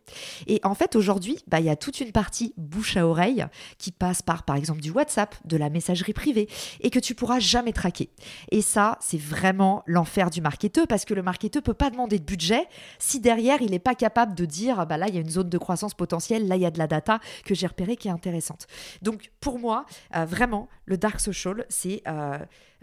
Et 0.47 0.59
en 0.63 0.73
fait, 0.73 0.95
aujourd'hui, 0.95 1.37
bah, 1.47 1.59
il 1.59 1.67
y 1.67 1.69
a 1.69 1.75
toute 1.75 1.99
une 1.99 2.11
partie 2.11 2.53
bouche 2.57 2.97
à 2.97 3.05
oreille 3.05 3.45
qui 3.77 3.91
passe 3.91 4.23
par, 4.23 4.43
par 4.43 4.55
exemple, 4.55 4.81
du 4.81 4.89
WhatsApp 4.89 5.18
de 5.45 5.57
la 5.57 5.69
messagerie 5.69 6.13
privée 6.13 6.47
et 6.81 6.89
que 6.89 6.99
tu 6.99 7.15
pourras 7.15 7.39
jamais 7.39 7.73
traquer. 7.73 8.09
Et 8.51 8.61
ça, 8.61 8.97
c'est 9.01 9.19
vraiment 9.19 9.83
l'enfer 9.85 10.29
du 10.29 10.41
marketeur 10.41 10.87
parce 10.87 11.05
que 11.05 11.13
le 11.13 11.23
marketeur 11.23 11.63
peut 11.63 11.73
pas 11.73 11.89
demander 11.89 12.19
de 12.19 12.23
budget 12.23 12.65
si 12.99 13.19
derrière 13.19 13.61
il 13.61 13.71
n'est 13.71 13.79
pas 13.79 13.95
capable 13.95 14.35
de 14.35 14.45
dire 14.45 14.85
bah 14.85 14.97
là 14.97 15.07
il 15.07 15.15
y 15.15 15.17
a 15.17 15.21
une 15.21 15.29
zone 15.29 15.49
de 15.49 15.57
croissance 15.57 15.93
potentielle, 15.93 16.47
là 16.47 16.55
il 16.55 16.61
y 16.61 16.65
a 16.65 16.71
de 16.71 16.77
la 16.77 16.87
data 16.87 17.19
que 17.45 17.55
j'ai 17.55 17.67
repérée 17.67 17.95
qui 17.95 18.07
est 18.07 18.11
intéressante. 18.11 18.67
Donc 19.01 19.31
pour 19.39 19.59
moi, 19.59 19.85
euh, 20.15 20.25
vraiment, 20.25 20.67
le 20.85 20.97
dark 20.97 21.19
social, 21.19 21.65
c'est 21.69 22.01
euh, 22.07 22.37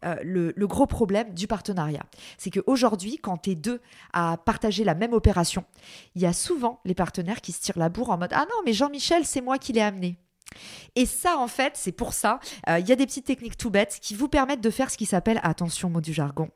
euh, 0.05 0.17
le, 0.23 0.53
le, 0.57 0.67
gros 0.67 0.87
problème 0.87 1.33
du 1.33 1.47
partenariat. 1.47 2.05
C'est 2.39 2.51
qu'aujourd'hui, 2.51 3.19
quand 3.19 3.39
tu 3.39 3.51
es 3.51 3.55
deux 3.55 3.81
à 4.13 4.37
partager 4.37 4.85
la 4.85 4.95
même 4.95 5.13
opération, 5.13 5.65
il 6.15 6.23
y 6.23 6.27
a 6.27 6.33
souvent 6.33 6.81
les 6.85 6.95
partenaires 6.95 7.41
qui 7.41 7.53
se 7.53 7.61
tirent 7.61 7.79
la 7.79 7.89
bourre 7.89 8.11
en 8.11 8.19
mode 8.19 8.33
Ah 8.33 8.47
non, 8.49 8.57
mais 8.65 8.73
Jean-Michel, 8.73 9.25
c'est 9.25 9.41
moi 9.41 9.59
qui 9.59 9.73
l'ai 9.73 9.81
amené. 9.81 10.19
Et 10.95 11.07
ça, 11.07 11.39
en 11.39 11.49
fait, 11.49 11.73
c'est 11.77 11.93
pour 11.93 12.15
ça, 12.15 12.41
euh, 12.69 12.79
il 12.79 12.89
y 12.89 12.93
a 12.93 12.97
des 12.97 13.07
petites 13.07 13.27
techniques 13.27 13.57
tout 13.57 13.71
bêtes 13.71 13.99
qui 14.01 14.15
vous 14.15 14.29
permettent 14.29 14.61
de 14.61 14.71
faire 14.71 14.91
ce 14.91 14.97
qui 14.97 15.07
s'appelle, 15.07 15.41
attention 15.43 15.91
mot 15.91 16.01
du 16.01 16.13
jargon, 16.13 16.51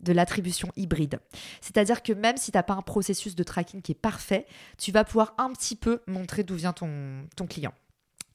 de 0.00 0.12
l'attribution 0.12 0.70
hybride. 0.76 1.20
C'est-à-dire 1.60 2.02
que 2.02 2.12
même 2.12 2.36
si 2.36 2.50
tu 2.50 2.58
n'as 2.58 2.62
pas 2.62 2.74
un 2.74 2.82
processus 2.82 3.34
de 3.34 3.42
tracking 3.42 3.82
qui 3.82 3.92
est 3.92 3.96
parfait, 3.96 4.46
tu 4.78 4.92
vas 4.92 5.04
pouvoir 5.04 5.34
un 5.38 5.52
petit 5.52 5.76
peu 5.76 6.00
montrer 6.06 6.42
d'où 6.42 6.56
vient 6.56 6.72
ton, 6.72 7.26
ton 7.36 7.46
client. 7.46 7.72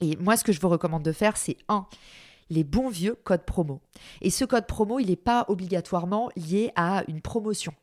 Et 0.01 0.15
moi, 0.17 0.37
ce 0.37 0.43
que 0.43 0.53
je 0.53 0.61
vous 0.61 0.69
recommande 0.69 1.03
de 1.03 1.11
faire, 1.11 1.35
c'est 1.35 1.57
un, 1.67 1.85
les 2.49 2.63
bons 2.63 2.89
vieux 2.89 3.15
codes 3.23 3.43
promo. 3.43 3.81
Et 4.21 4.29
ce 4.29 4.45
code 4.45 4.67
promo, 4.67 4.99
il 4.99 5.07
n'est 5.07 5.15
pas 5.15 5.45
obligatoirement 5.47 6.29
lié 6.35 6.71
à 6.75 7.03
une 7.07 7.21
promotion. 7.21 7.73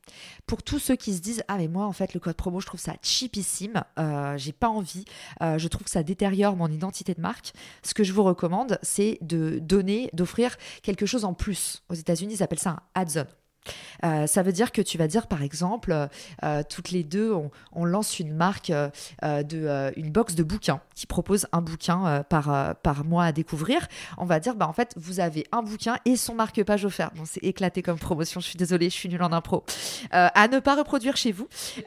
Pour 0.46 0.62
tous 0.62 0.78
ceux 0.78 0.96
qui 0.96 1.14
se 1.14 1.20
disent 1.20 1.42
ah 1.48 1.58
mais 1.58 1.68
moi 1.68 1.86
en 1.86 1.92
fait 1.92 2.14
le 2.14 2.20
code 2.20 2.36
promo 2.36 2.60
je 2.60 2.66
trouve 2.66 2.80
ça 2.80 2.94
cheapissime, 3.02 3.82
euh, 3.98 4.36
j'ai 4.36 4.52
pas 4.52 4.68
envie, 4.68 5.04
euh, 5.42 5.58
je 5.58 5.68
trouve 5.68 5.84
que 5.84 5.90
ça 5.90 6.02
détériore 6.02 6.56
mon 6.56 6.68
identité 6.68 7.14
de 7.14 7.20
marque. 7.20 7.52
Ce 7.82 7.94
que 7.94 8.04
je 8.04 8.12
vous 8.12 8.22
recommande, 8.22 8.78
c'est 8.82 9.18
de 9.20 9.58
donner, 9.58 10.10
d'offrir 10.12 10.56
quelque 10.82 11.06
chose 11.06 11.24
en 11.24 11.34
plus. 11.34 11.82
Aux 11.88 11.94
États-Unis, 11.94 12.34
ils 12.34 12.42
appellent 12.42 12.58
ça 12.58 12.70
un 12.70 12.80
add-on. 12.94 13.26
Euh, 14.04 14.26
ça 14.26 14.42
veut 14.42 14.52
dire 14.52 14.72
que 14.72 14.82
tu 14.82 14.98
vas 14.98 15.08
dire, 15.08 15.26
par 15.26 15.42
exemple, 15.42 16.08
euh, 16.44 16.62
toutes 16.68 16.90
les 16.90 17.04
deux, 17.04 17.32
on, 17.72 17.84
lance 17.84 18.18
une 18.18 18.34
marque, 18.34 18.70
euh, 18.70 18.90
de, 19.42 19.92
une 19.96 20.10
box 20.10 20.34
de 20.34 20.42
bouquins 20.42 20.80
qui 20.94 21.06
propose 21.06 21.46
un 21.52 21.60
bouquin 21.60 22.24
par, 22.28 22.76
par 22.76 23.04
mois 23.04 23.24
à 23.24 23.32
découvrir. 23.32 23.86
On 24.18 24.24
va 24.24 24.40
dire, 24.40 24.54
bah, 24.54 24.66
en 24.68 24.72
fait, 24.72 24.92
vous 24.96 25.20
avez 25.20 25.46
un 25.52 25.62
bouquin 25.62 25.96
et 26.04 26.16
son 26.16 26.34
marque-page 26.34 26.84
offert. 26.84 27.10
Bon, 27.14 27.24
c'est 27.24 27.44
éclaté 27.44 27.82
comme 27.82 27.98
promotion, 27.98 28.40
je 28.40 28.46
suis 28.46 28.56
désolée, 28.56 28.90
je 28.90 28.94
suis 28.94 29.08
nulle 29.08 29.22
en 29.22 29.32
impro. 29.32 29.64
à 30.10 30.48
ne 30.48 30.58
pas 30.58 30.74
reproduire 30.74 31.16
chez 31.16 31.32
vous. 31.32 31.48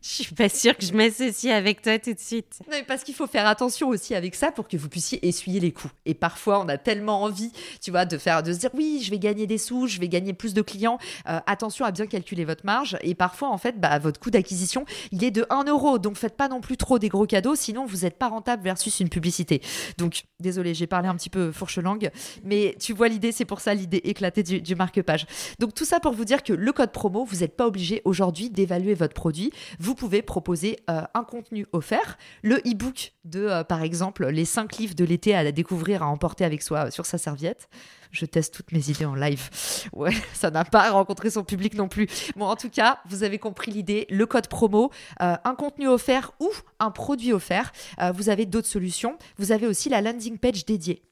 Je 0.00 0.08
suis 0.22 0.34
pas 0.34 0.48
sûre 0.48 0.76
que 0.76 0.84
je 0.84 0.92
m'associe 0.92 1.52
avec 1.52 1.82
toi 1.82 1.98
tout 1.98 2.12
de 2.12 2.18
suite. 2.18 2.60
Non, 2.66 2.76
mais 2.78 2.84
parce 2.84 3.02
qu'il 3.02 3.14
faut 3.14 3.26
faire 3.26 3.46
attention 3.46 3.88
aussi 3.88 4.14
avec 4.14 4.36
ça 4.36 4.52
pour 4.52 4.68
que 4.68 4.76
vous 4.76 4.88
puissiez 4.88 5.26
essuyer 5.26 5.58
les 5.58 5.72
coups. 5.72 5.92
Et 6.06 6.14
parfois, 6.14 6.60
on 6.60 6.68
a 6.68 6.78
tellement 6.78 7.22
envie, 7.22 7.50
tu 7.80 7.90
vois, 7.90 8.04
de 8.04 8.16
faire, 8.16 8.44
de 8.44 8.52
se 8.52 8.58
dire 8.58 8.70
oui, 8.74 9.00
je 9.02 9.10
vais 9.10 9.18
gagner 9.18 9.46
des 9.48 9.58
sous, 9.58 9.88
je 9.88 9.98
vais 9.98 10.08
gagner 10.08 10.32
plus 10.34 10.54
de 10.54 10.62
clients. 10.62 10.98
Euh, 11.28 11.40
attention 11.46 11.84
à 11.84 11.90
bien 11.90 12.06
calculer 12.06 12.44
votre 12.44 12.64
marge. 12.64 12.96
Et 13.02 13.16
parfois, 13.16 13.48
en 13.48 13.58
fait, 13.58 13.80
bah, 13.80 13.98
votre 13.98 14.20
coût 14.20 14.30
d'acquisition, 14.30 14.84
il 15.10 15.24
est 15.24 15.32
de 15.32 15.44
1 15.50 15.64
euro. 15.64 15.98
Donc, 15.98 16.16
faites 16.16 16.36
pas 16.36 16.48
non 16.48 16.60
plus 16.60 16.76
trop 16.76 17.00
des 17.00 17.08
gros 17.08 17.26
cadeaux, 17.26 17.56
sinon 17.56 17.84
vous 17.84 17.98
n'êtes 17.98 18.18
pas 18.18 18.28
rentable 18.28 18.62
versus 18.62 19.00
une 19.00 19.08
publicité. 19.08 19.60
Donc, 19.98 20.22
désolé, 20.38 20.74
j'ai 20.74 20.86
parlé 20.86 21.08
un 21.08 21.16
petit 21.16 21.30
peu 21.30 21.50
fourche 21.50 21.78
langue, 21.78 22.10
mais 22.44 22.76
tu 22.78 22.92
vois 22.92 23.08
l'idée, 23.08 23.32
c'est 23.32 23.44
pour 23.44 23.60
ça 23.60 23.74
l'idée 23.74 24.00
éclatée 24.04 24.44
du, 24.44 24.60
du 24.60 24.76
marque-page. 24.76 25.26
Donc, 25.58 25.74
tout 25.74 25.84
ça 25.84 25.98
pour 25.98 26.12
vous 26.12 26.24
dire 26.24 26.44
que 26.44 26.52
le 26.52 26.72
code 26.72 26.92
promo, 26.92 27.24
vous 27.24 27.38
n'êtes 27.38 27.56
pas 27.56 27.66
obligé 27.66 28.00
aujourd'hui 28.04 28.48
d'évaluer 28.48 28.94
votre 28.94 29.14
produit 29.14 29.50
vous 29.88 29.94
pouvez 29.94 30.20
proposer 30.20 30.80
euh, 30.90 31.00
un 31.14 31.24
contenu 31.24 31.64
offert, 31.72 32.18
le 32.42 32.56
e-book 32.56 33.14
de, 33.24 33.40
euh, 33.40 33.64
par 33.64 33.82
exemple, 33.82 34.26
les 34.26 34.44
5 34.44 34.76
livres 34.76 34.94
de 34.94 35.02
l'été 35.02 35.34
à 35.34 35.50
découvrir, 35.50 36.02
à 36.02 36.08
emporter 36.08 36.44
avec 36.44 36.60
soi 36.60 36.90
sur 36.90 37.06
sa 37.06 37.16
serviette. 37.16 37.70
Je 38.10 38.26
teste 38.26 38.52
toutes 38.52 38.70
mes 38.72 38.90
idées 38.90 39.06
en 39.06 39.14
live. 39.14 39.48
Ouais, 39.94 40.12
ça 40.34 40.50
n'a 40.50 40.66
pas 40.66 40.90
rencontré 40.90 41.30
son 41.30 41.42
public 41.42 41.72
non 41.72 41.88
plus. 41.88 42.06
Bon, 42.36 42.44
en 42.44 42.56
tout 42.56 42.68
cas, 42.68 42.98
vous 43.08 43.22
avez 43.22 43.38
compris 43.38 43.70
l'idée. 43.70 44.06
Le 44.10 44.26
code 44.26 44.48
promo, 44.48 44.90
euh, 45.22 45.36
un 45.42 45.54
contenu 45.54 45.88
offert 45.88 46.32
ou 46.38 46.50
un 46.78 46.90
produit 46.90 47.32
offert. 47.32 47.72
vous 48.14 48.28
avez 48.28 48.44
d'autres 48.44 48.68
solutions. 48.68 49.16
Vous 49.38 49.52
avez 49.52 49.66
aussi 49.66 49.88
la 49.88 50.02
landing 50.02 50.36
page 50.36 50.66
dédiée. 50.66 51.07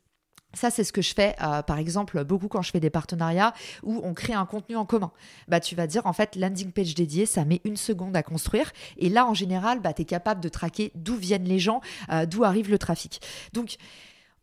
Ça, 0.57 0.71
c'est 0.71 0.85
ce 0.85 0.93
que 0.93 1.03
je 1.03 1.15
fais, 1.15 1.37
euh, 1.43 1.61
par 1.61 1.77
exemple, 1.77 2.25
beaucoup 2.25 2.49
quand 2.49 2.63
je 2.63 2.71
fais 2.71 2.81
des 2.81 2.89
partenariats 2.89 3.53
où 3.83 4.01
on 4.03 4.15
crée 4.15 4.33
un 4.33 4.47
contenu 4.47 4.75
en 4.75 4.87
commun. 4.87 5.13
Bah, 5.49 5.61
tu 5.61 5.75
vas 5.75 5.87
dire, 5.87 6.07
en 6.07 6.15
fait, 6.15 6.35
landing 6.35 6.73
page 6.73 6.95
dédié, 6.95 7.27
ça 7.27 7.45
met 7.45 7.61
une 7.65 7.77
seconde 7.77 8.17
à 8.17 8.23
construire. 8.23 8.73
Et 8.97 9.11
là, 9.11 9.27
en 9.27 9.35
général, 9.35 9.81
bah, 9.81 9.93
tu 9.93 10.03
es 10.03 10.05
capable 10.07 10.41
de 10.41 10.49
traquer 10.49 10.93
d'où 10.95 11.15
viennent 11.17 11.45
les 11.45 11.59
gens, 11.59 11.83
euh, 12.11 12.25
d'où 12.25 12.43
arrive 12.43 12.71
le 12.71 12.79
trafic. 12.79 13.21
Donc, 13.53 13.77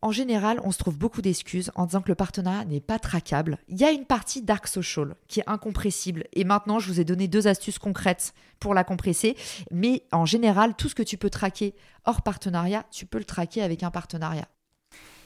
en 0.03 0.11
général, 0.11 0.59
on 0.63 0.71
se 0.71 0.77
trouve 0.77 0.97
beaucoup 0.97 1.21
d'excuses 1.21 1.71
en 1.75 1.85
disant 1.85 2.01
que 2.01 2.09
le 2.09 2.15
partenariat 2.15 2.65
n'est 2.65 2.81
pas 2.81 2.99
traquable. 2.99 3.57
Il 3.69 3.79
y 3.79 3.83
a 3.85 3.91
une 3.91 4.05
partie 4.05 4.43
dark 4.43 4.67
social 4.67 5.15
qui 5.27 5.39
est 5.39 5.47
incompressible. 5.47 6.25
Et 6.33 6.43
maintenant, 6.43 6.77
je 6.77 6.89
vous 6.89 6.99
ai 6.99 7.05
donné 7.05 7.27
deux 7.27 7.47
astuces 7.47 7.79
concrètes 7.79 8.33
pour 8.59 8.73
la 8.73 8.83
compresser. 8.83 9.35
Mais 9.71 10.03
en 10.11 10.25
général, 10.25 10.75
tout 10.75 10.89
ce 10.89 10.95
que 10.95 11.03
tu 11.03 11.17
peux 11.17 11.29
traquer 11.29 11.73
hors 12.05 12.21
partenariat, 12.21 12.85
tu 12.91 13.05
peux 13.05 13.17
le 13.17 13.23
traquer 13.23 13.63
avec 13.63 13.81
un 13.81 13.91
partenariat. 13.91 14.47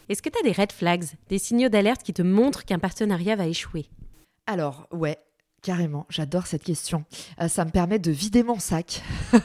Est-ce 0.09 0.21
que 0.21 0.29
tu 0.29 0.39
as 0.39 0.43
des 0.43 0.51
red 0.51 0.71
flags, 0.71 1.05
des 1.29 1.39
signaux 1.39 1.69
d'alerte 1.69 2.03
qui 2.03 2.13
te 2.13 2.21
montrent 2.21 2.65
qu'un 2.65 2.79
partenariat 2.79 3.35
va 3.35 3.47
échouer? 3.47 3.89
Alors, 4.45 4.87
ouais, 4.91 5.17
Carrément, 5.63 6.05
j'adore 6.09 6.47
cette 6.47 6.63
question. 6.63 7.03
Euh, 7.41 7.47
ça 7.47 7.65
me 7.65 7.71
permet 7.71 7.99
de 7.99 8.11
vider 8.11 8.43
mon 8.43 8.59
sac. 8.59 9.01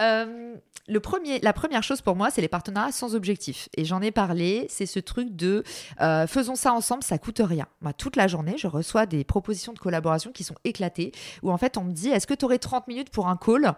Euh, 0.00 0.54
la 0.86 1.52
première 1.52 1.82
chose 1.82 2.02
pour 2.02 2.14
moi, 2.14 2.30
c'est 2.30 2.40
les 2.40 2.46
partenariats 2.46 2.92
sans 2.92 3.16
objectif. 3.16 3.68
Et 3.76 3.84
j'en 3.84 4.00
ai 4.00 4.12
parlé, 4.12 4.68
c'est 4.70 4.86
ce 4.86 5.00
truc 5.00 5.34
de 5.34 5.64
euh, 6.00 6.28
faisons 6.28 6.54
ça 6.54 6.72
ensemble, 6.72 7.02
ça 7.02 7.18
coûte 7.18 7.40
rien. 7.42 7.66
Moi, 7.80 7.92
toute 7.92 8.14
la 8.14 8.28
journée, 8.28 8.54
je 8.56 8.68
reçois 8.68 9.06
des 9.06 9.24
propositions 9.24 9.72
de 9.72 9.78
collaboration 9.80 10.30
qui 10.30 10.44
sont 10.44 10.54
éclatées, 10.62 11.10
où 11.42 11.50
en 11.50 11.58
fait, 11.58 11.76
on 11.78 11.82
me 11.82 11.90
dit, 11.90 12.10
est-ce 12.10 12.28
que 12.28 12.34
tu 12.34 12.44
aurais 12.44 12.60
30 12.60 12.86
minutes 12.86 13.10
pour 13.10 13.26
un 13.26 13.36
call? 13.36 13.74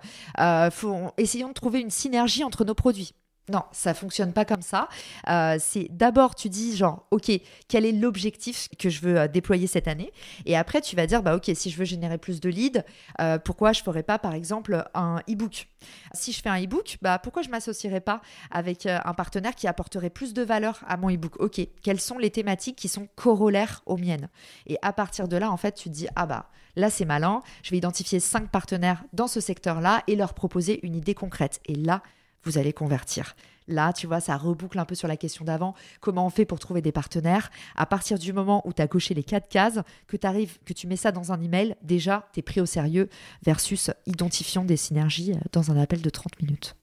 Essayons 1.17 1.49
de 1.49 1.55
trouver 1.55 1.81
une 1.81 1.89
synergie 1.89 2.45
entre 2.45 2.67
nos 2.67 2.75
produits. 2.75 3.15
Non, 3.51 3.65
ça 3.73 3.95
fonctionne 3.95 4.33
pas 4.33 4.45
comme 4.45 4.63
ça. 4.63 4.89
Euh, 5.29 5.57
c'est 5.59 5.89
d'abord 5.91 6.37
tu 6.37 6.49
dis 6.49 6.77
genre 6.77 7.07
ok 7.11 7.33
quel 7.67 7.85
est 7.85 7.91
l'objectif 7.91 8.69
que 8.79 8.89
je 8.89 9.01
veux 9.01 9.19
euh, 9.19 9.29
déployer 9.29 9.67
cette 9.67 9.89
année? 9.89 10.13
Et 10.47 10.57
après 10.57 10.81
tu 10.81 10.95
vas 10.95 11.07
dire 11.07 11.23
bah 11.23 11.35
ok 11.35 11.51
si 11.55 11.69
je 11.69 11.77
veux 11.77 11.85
générer 11.85 12.17
plus 12.17 12.41
de 12.41 12.49
leads 12.49 12.85
euh, 13.21 13.39
pourquoi 13.39 13.73
je 13.73 13.83
ferais 13.83 14.05
pas 14.05 14.19
par 14.21 14.35
exemple 14.35 14.85
un 14.95 15.17
e-book? 15.29 15.69
Si 16.13 16.31
je 16.33 16.41
fais 16.41 16.49
un 16.49 16.63
e-book 16.63 16.99
bah 17.03 17.19
pourquoi 17.19 17.43
je 17.43 17.49
m'associerais 17.49 18.01
pas 18.01 18.21
avec 18.53 18.87
un 18.87 19.15
partenaire 19.15 19.57
qui 19.57 19.67
apporterait 19.67 20.11
plus 20.11 20.33
de 20.33 20.43
valeur 20.43 20.85
à 20.87 20.97
mon 20.97 21.11
e-book? 21.11 21.41
Ok 21.41 21.61
quelles 21.83 22.01
sont 22.01 22.19
les 22.19 22.31
thématiques 22.31 22.77
qui 22.77 22.89
sont 22.89 23.09
corollaires 23.17 23.83
aux 23.87 23.97
miennes? 23.97 24.29
Et 24.69 24.79
à 24.83 24.93
partir 24.93 25.27
de 25.27 25.37
là 25.37 25.51
en 25.51 25.57
fait 25.57 25.75
tu 25.75 25.89
te 25.89 25.95
dis 25.95 26.07
ah 26.15 26.27
bah 26.27 26.51
là 26.77 26.89
c'est 26.89 27.05
malin 27.05 27.41
je 27.65 27.73
vais 27.73 27.79
identifier 27.79 28.21
cinq 28.21 28.49
partenaires 28.49 29.03
dans 29.13 29.27
ce 29.27 29.41
secteur 29.41 29.81
là 29.81 30.05
et 30.07 30.15
leur 30.15 30.35
proposer 30.35 30.79
une 30.87 30.95
idée 30.95 31.15
concrète. 31.15 31.61
Et 31.67 31.75
là 31.75 32.03
vous 32.45 32.59
allez 32.59 32.73
convertir. 32.73 33.35
Là, 33.69 33.93
tu 33.93 34.07
vois, 34.07 34.21
ça 34.21 34.37
reboucle 34.37 34.79
un 34.79 34.85
peu 34.85 34.95
sur 34.95 35.07
la 35.07 35.17
question 35.17 35.45
d'avant. 35.45 35.75
Comment 36.01 36.27
on 36.27 36.31
fait 36.31 36.45
pour 36.45 36.59
trouver 36.59 36.83
des 36.83 36.91
partenaires? 36.93 37.51
À 37.77 37.87
partir 37.87 38.19
du 38.19 38.33
moment 38.33 38.67
où 38.67 38.73
tu 38.73 38.83
as 38.83 38.89
coché 38.89 39.15
les 39.15 39.23
quatre 39.23 39.49
cases, 39.49 39.79
que 40.09 40.17
tu 40.17 40.27
arrives, 40.27 40.59
que 40.65 40.73
tu 40.73 40.89
mets 40.89 40.97
ça 40.97 41.13
dans 41.13 41.31
un 41.33 41.41
email, 41.41 41.77
déjà, 41.83 42.29
tu 42.33 42.41
es 42.41 42.43
pris 42.43 42.61
au 42.61 42.67
sérieux 42.67 43.09
versus 43.45 43.91
identifiant 44.07 44.65
des 44.65 44.77
synergies 44.77 45.35
dans 45.53 45.71
un 45.71 45.77
appel 45.77 46.03
de 46.03 46.11
30 46.11 46.43
minutes. 46.43 46.75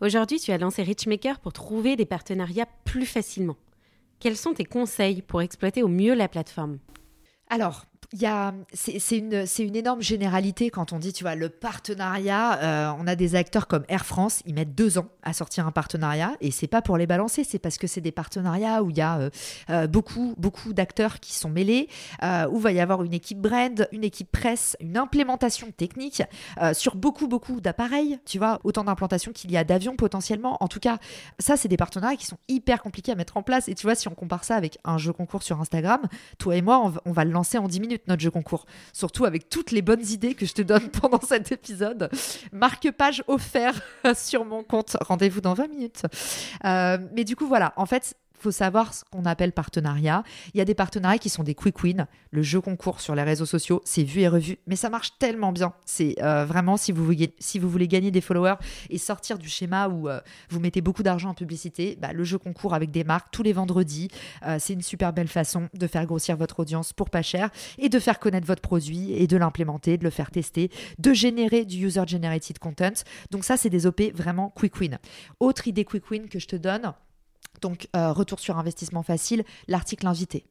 Aujourd'hui, 0.00 0.40
tu 0.40 0.52
as 0.52 0.58
lancé 0.58 0.82
Richmaker 0.82 1.38
pour 1.38 1.52
trouver 1.52 1.96
des 1.96 2.06
partenariats 2.06 2.68
plus 2.84 3.06
facilement. 3.06 3.56
Quels 4.20 4.36
sont 4.36 4.54
tes 4.54 4.64
conseils 4.64 5.22
pour 5.22 5.42
exploiter 5.42 5.82
au 5.82 5.88
mieux 5.88 6.14
la 6.14 6.28
plateforme? 6.28 6.78
Alors, 7.48 7.86
il 8.12 8.20
y 8.20 8.26
a, 8.26 8.52
c'est 8.72 9.16
une, 9.16 9.44
une 9.60 9.76
énorme 9.76 10.02
généralité 10.02 10.70
quand 10.70 10.92
on 10.92 10.98
dit, 10.98 11.12
tu 11.12 11.22
vois, 11.22 11.36
le 11.36 11.48
partenariat. 11.48 12.58
Euh, 12.60 12.92
on 12.98 13.06
a 13.06 13.14
des 13.14 13.36
acteurs 13.36 13.68
comme 13.68 13.84
Air 13.88 14.04
France, 14.04 14.42
ils 14.46 14.54
mettent 14.54 14.74
deux 14.74 14.98
ans 14.98 15.06
à 15.22 15.32
sortir 15.32 15.68
un 15.68 15.70
partenariat 15.70 16.32
et 16.40 16.50
c'est 16.50 16.66
pas 16.66 16.82
pour 16.82 16.96
les 16.96 17.06
balancer, 17.06 17.44
c'est 17.44 17.60
parce 17.60 17.78
que 17.78 17.86
c'est 17.86 18.00
des 18.00 18.10
partenariats 18.10 18.82
où 18.82 18.90
il 18.90 18.96
y 18.98 19.00
a 19.00 19.18
euh, 19.18 19.30
euh, 19.70 19.86
beaucoup, 19.86 20.34
beaucoup 20.38 20.72
d'acteurs 20.72 21.20
qui 21.20 21.34
sont 21.34 21.50
mêlés, 21.50 21.88
où 22.50 22.58
va 22.58 22.72
y 22.72 22.80
avoir 22.80 23.04
une 23.04 23.14
équipe 23.14 23.40
brand, 23.40 23.88
une 23.92 24.02
équipe 24.02 24.30
presse, 24.32 24.76
une 24.80 24.96
implémentation 24.96 25.70
technique 25.70 26.22
sur 26.72 26.96
beaucoup, 26.96 27.28
beaucoup 27.28 27.60
d'appareils, 27.60 28.18
tu 28.26 28.38
vois, 28.38 28.60
autant 28.64 28.84
d'implantations 28.84 29.32
qu'il 29.32 29.50
y 29.50 29.56
a 29.56 29.64
d'avions 29.64 29.96
potentiellement. 29.96 30.56
En 30.60 30.68
tout 30.68 30.80
cas, 30.80 30.98
ça, 31.38 31.56
c'est 31.56 31.68
des 31.68 31.76
partenariats 31.76 32.16
qui 32.16 32.26
sont 32.26 32.38
hyper 32.48 32.82
compliqués 32.82 33.12
à 33.12 33.14
mettre 33.14 33.36
en 33.36 33.42
place. 33.42 33.68
Et 33.68 33.74
tu 33.74 33.86
vois, 33.86 33.94
si 33.94 34.08
on 34.08 34.14
compare 34.14 34.44
ça 34.44 34.56
avec 34.56 34.78
un 34.84 34.98
jeu 34.98 35.12
concours 35.12 35.42
sur 35.42 35.60
Instagram, 35.60 36.00
toi 36.38 36.56
et 36.56 36.62
moi, 36.62 36.92
on 37.04 37.12
va 37.12 37.24
le 37.24 37.30
lancer 37.30 37.58
en 37.58 37.68
10 37.68 37.80
minutes 37.80 37.99
notre 38.06 38.22
jeu 38.22 38.30
concours. 38.30 38.66
Surtout 38.92 39.24
avec 39.24 39.48
toutes 39.48 39.70
les 39.70 39.82
bonnes 39.82 40.06
idées 40.06 40.34
que 40.34 40.46
je 40.46 40.52
te 40.52 40.62
donne 40.62 40.88
pendant 41.00 41.20
cet 41.20 41.52
épisode. 41.52 42.10
Marque-page 42.52 43.22
offert 43.26 43.80
sur 44.14 44.44
mon 44.44 44.62
compte. 44.62 44.96
Rendez-vous 45.00 45.40
dans 45.40 45.54
20 45.54 45.68
minutes. 45.68 46.02
Euh, 46.64 46.98
mais 47.14 47.24
du 47.24 47.36
coup, 47.36 47.46
voilà. 47.46 47.72
En 47.76 47.86
fait, 47.86 48.14
faut 48.40 48.50
savoir 48.50 48.94
ce 48.94 49.04
qu'on 49.10 49.24
appelle 49.24 49.52
partenariat. 49.52 50.24
Il 50.54 50.58
y 50.58 50.60
a 50.60 50.64
des 50.64 50.74
partenariats 50.74 51.18
qui 51.18 51.28
sont 51.28 51.42
des 51.42 51.54
quick 51.54 51.82
wins. 51.82 52.06
Le 52.30 52.42
jeu 52.42 52.60
concours 52.60 53.00
sur 53.00 53.14
les 53.14 53.22
réseaux 53.22 53.46
sociaux, 53.46 53.82
c'est 53.84 54.02
vu 54.02 54.20
et 54.20 54.28
revu, 54.28 54.58
mais 54.66 54.76
ça 54.76 54.90
marche 54.90 55.18
tellement 55.18 55.52
bien. 55.52 55.72
C'est 55.84 56.16
euh, 56.22 56.44
vraiment 56.44 56.76
si 56.76 56.92
vous, 56.92 57.04
voulez, 57.04 57.34
si 57.38 57.58
vous 57.58 57.68
voulez 57.68 57.88
gagner 57.88 58.10
des 58.10 58.20
followers 58.20 58.56
et 58.88 58.98
sortir 58.98 59.38
du 59.38 59.48
schéma 59.48 59.88
où 59.88 60.08
euh, 60.08 60.20
vous 60.48 60.60
mettez 60.60 60.80
beaucoup 60.80 61.02
d'argent 61.02 61.30
en 61.30 61.34
publicité, 61.34 61.96
bah, 62.00 62.12
le 62.12 62.24
jeu 62.24 62.38
concours 62.38 62.74
avec 62.74 62.90
des 62.90 63.04
marques 63.04 63.28
tous 63.30 63.42
les 63.42 63.52
vendredis, 63.52 64.08
euh, 64.46 64.56
c'est 64.58 64.72
une 64.72 64.82
super 64.82 65.12
belle 65.12 65.28
façon 65.28 65.68
de 65.74 65.86
faire 65.86 66.06
grossir 66.06 66.36
votre 66.36 66.60
audience 66.60 66.92
pour 66.92 67.10
pas 67.10 67.22
cher 67.22 67.50
et 67.78 67.88
de 67.88 67.98
faire 67.98 68.18
connaître 68.18 68.46
votre 68.46 68.62
produit 68.62 69.12
et 69.12 69.26
de 69.26 69.36
l'implémenter, 69.36 69.98
de 69.98 70.04
le 70.04 70.10
faire 70.10 70.30
tester, 70.30 70.70
de 70.98 71.12
générer 71.12 71.64
du 71.64 71.86
user 71.86 72.02
generated 72.06 72.58
content. 72.58 73.04
Donc 73.30 73.44
ça, 73.44 73.56
c'est 73.56 73.70
des 73.70 73.86
OP 73.86 74.00
vraiment 74.14 74.50
quick 74.50 74.78
win. 74.80 74.98
Autre 75.40 75.68
idée 75.68 75.84
quick 75.84 76.10
win 76.10 76.28
que 76.28 76.38
je 76.38 76.46
te 76.46 76.56
donne, 76.56 76.92
donc, 77.60 77.88
euh, 77.96 78.12
retour 78.12 78.40
sur 78.40 78.58
investissement 78.58 79.02
facile, 79.02 79.44
l'article 79.68 80.06
invité. 80.06 80.44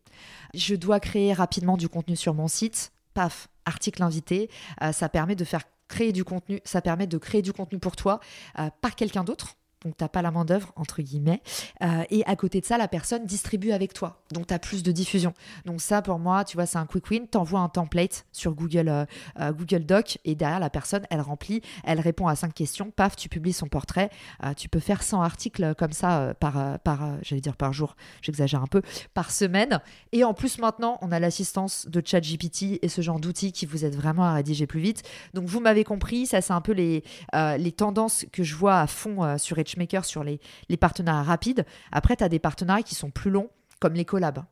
Je 0.53 0.75
dois 0.75 0.99
créer 0.99 1.33
rapidement 1.33 1.77
du 1.77 1.89
contenu 1.89 2.15
sur 2.15 2.33
mon 2.33 2.47
site. 2.47 2.91
Paf, 3.13 3.47
article 3.65 4.03
invité. 4.03 4.49
Euh, 4.83 4.91
ça 4.91 5.09
permet 5.09 5.35
de 5.35 5.43
faire 5.43 5.63
créer 5.87 6.11
du 6.11 6.23
contenu. 6.23 6.61
Ça 6.63 6.81
permet 6.81 7.07
de 7.07 7.17
créer 7.17 7.41
du 7.41 7.53
contenu 7.53 7.79
pour 7.79 7.95
toi 7.95 8.19
euh, 8.59 8.69
par 8.81 8.95
quelqu'un 8.95 9.23
d'autre 9.23 9.55
donc 9.83 9.95
tu 9.95 10.03
n'as 10.03 10.09
pas 10.09 10.21
la 10.21 10.31
main 10.31 10.43
d'œuvre, 10.43 10.73
entre 10.75 11.01
guillemets. 11.01 11.41
Euh, 11.81 12.03
et 12.09 12.25
à 12.25 12.35
côté 12.35 12.59
de 12.59 12.65
ça, 12.65 12.77
la 12.77 12.89
personne 12.89 13.25
distribue 13.25 13.71
avec 13.71 13.93
toi, 13.93 14.21
donc 14.31 14.47
tu 14.47 14.53
as 14.53 14.59
plus 14.59 14.83
de 14.83 14.91
diffusion. 14.91 15.33
Donc 15.65 15.79
ça, 15.81 16.01
pour 16.01 16.19
moi, 16.19 16.43
tu 16.43 16.57
vois, 16.57 16.65
c'est 16.65 16.77
un 16.77 16.85
quick 16.85 17.09
win. 17.09 17.27
Tu 17.31 17.37
envoies 17.37 17.61
un 17.61 17.69
template 17.69 18.25
sur 18.33 18.53
Google, 18.53 18.89
euh, 18.89 19.05
euh, 19.39 19.53
Google 19.53 19.85
Doc, 19.85 20.17
et 20.25 20.35
derrière, 20.35 20.59
la 20.59 20.69
personne, 20.69 21.05
elle 21.09 21.21
remplit, 21.21 21.61
elle 21.85 22.01
répond 22.01 22.27
à 22.27 22.35
cinq 22.35 22.53
questions, 22.53 22.91
paf, 22.91 23.15
tu 23.15 23.29
publies 23.29 23.53
son 23.53 23.67
portrait. 23.67 24.09
tu 24.57 24.69
peux 24.69 24.79
faire 24.79 25.03
100 25.03 25.21
articles 25.21 25.75
comme 25.75 25.91
ça 25.91 26.33
par, 26.39 26.79
par 26.79 27.17
j'allais 27.21 27.41
dire 27.41 27.55
par 27.55 27.73
jour, 27.73 27.95
j'exagère 28.21 28.61
un 28.61 28.67
peu, 28.67 28.81
par 29.13 29.31
semaine. 29.31 29.79
Et 30.11 30.23
en 30.23 30.33
plus, 30.33 30.59
maintenant, 30.59 30.97
on 31.01 31.11
a 31.11 31.19
l'assistance 31.19 31.87
de 31.87 32.01
ChatGPT 32.03 32.79
et 32.81 32.89
ce 32.89 33.01
genre 33.01 33.19
d'outils 33.19 33.51
qui 33.51 33.65
vous 33.65 33.85
aident 33.85 33.95
vraiment 33.95 34.25
à 34.25 34.33
rédiger 34.33 34.67
plus 34.67 34.79
vite. 34.79 35.03
Donc 35.33 35.45
vous 35.45 35.59
m'avez 35.59 35.83
compris, 35.83 36.25
ça 36.25 36.41
c'est 36.41 36.53
un 36.53 36.61
peu 36.61 36.73
les, 36.73 37.03
les 37.33 37.71
tendances 37.71 38.25
que 38.31 38.43
je 38.43 38.55
vois 38.55 38.79
à 38.79 38.87
fond 38.87 39.37
sur 39.37 39.59
Sur 40.03 40.23
les, 40.23 40.39
les 40.69 40.77
partenariats 40.77 41.23
rapides. 41.23 41.65
Après, 41.91 42.15
tu 42.15 42.23
as 42.23 42.29
des 42.29 42.39
partenariats 42.39 42.83
qui 42.83 42.95
sont 42.95 43.11
plus 43.11 43.31
longs, 43.31 43.49
comme 43.79 43.93
les 43.93 44.05
collabs. 44.05 44.43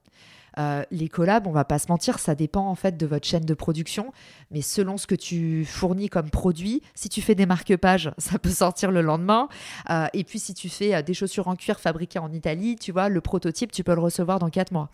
Euh, 0.57 0.83
les 0.91 1.09
collabs, 1.09 1.47
on 1.47 1.51
va 1.51 1.65
pas 1.65 1.79
se 1.79 1.87
mentir, 1.89 2.19
ça 2.19 2.35
dépend 2.35 2.67
en 2.67 2.75
fait 2.75 2.97
de 2.97 3.05
votre 3.05 3.27
chaîne 3.27 3.45
de 3.45 3.53
production, 3.53 4.11
mais 4.51 4.61
selon 4.61 4.97
ce 4.97 5.07
que 5.07 5.15
tu 5.15 5.65
fournis 5.65 6.09
comme 6.09 6.29
produit, 6.29 6.81
si 6.95 7.09
tu 7.09 7.21
fais 7.21 7.35
des 7.35 7.45
marque-pages, 7.45 8.11
ça 8.17 8.39
peut 8.39 8.49
sortir 8.49 8.91
le 8.91 9.01
lendemain. 9.01 9.49
Euh, 9.89 10.07
et 10.13 10.23
puis 10.23 10.39
si 10.39 10.53
tu 10.53 10.69
fais 10.69 10.95
euh, 10.95 11.01
des 11.01 11.13
chaussures 11.13 11.47
en 11.47 11.55
cuir 11.55 11.79
fabriquées 11.79 12.19
en 12.19 12.31
Italie, 12.31 12.75
tu 12.75 12.91
vois, 12.91 13.09
le 13.09 13.21
prototype, 13.21 13.71
tu 13.71 13.83
peux 13.83 13.93
le 13.93 14.01
recevoir 14.01 14.39
dans 14.39 14.49
4 14.49 14.71
mois. 14.71 14.89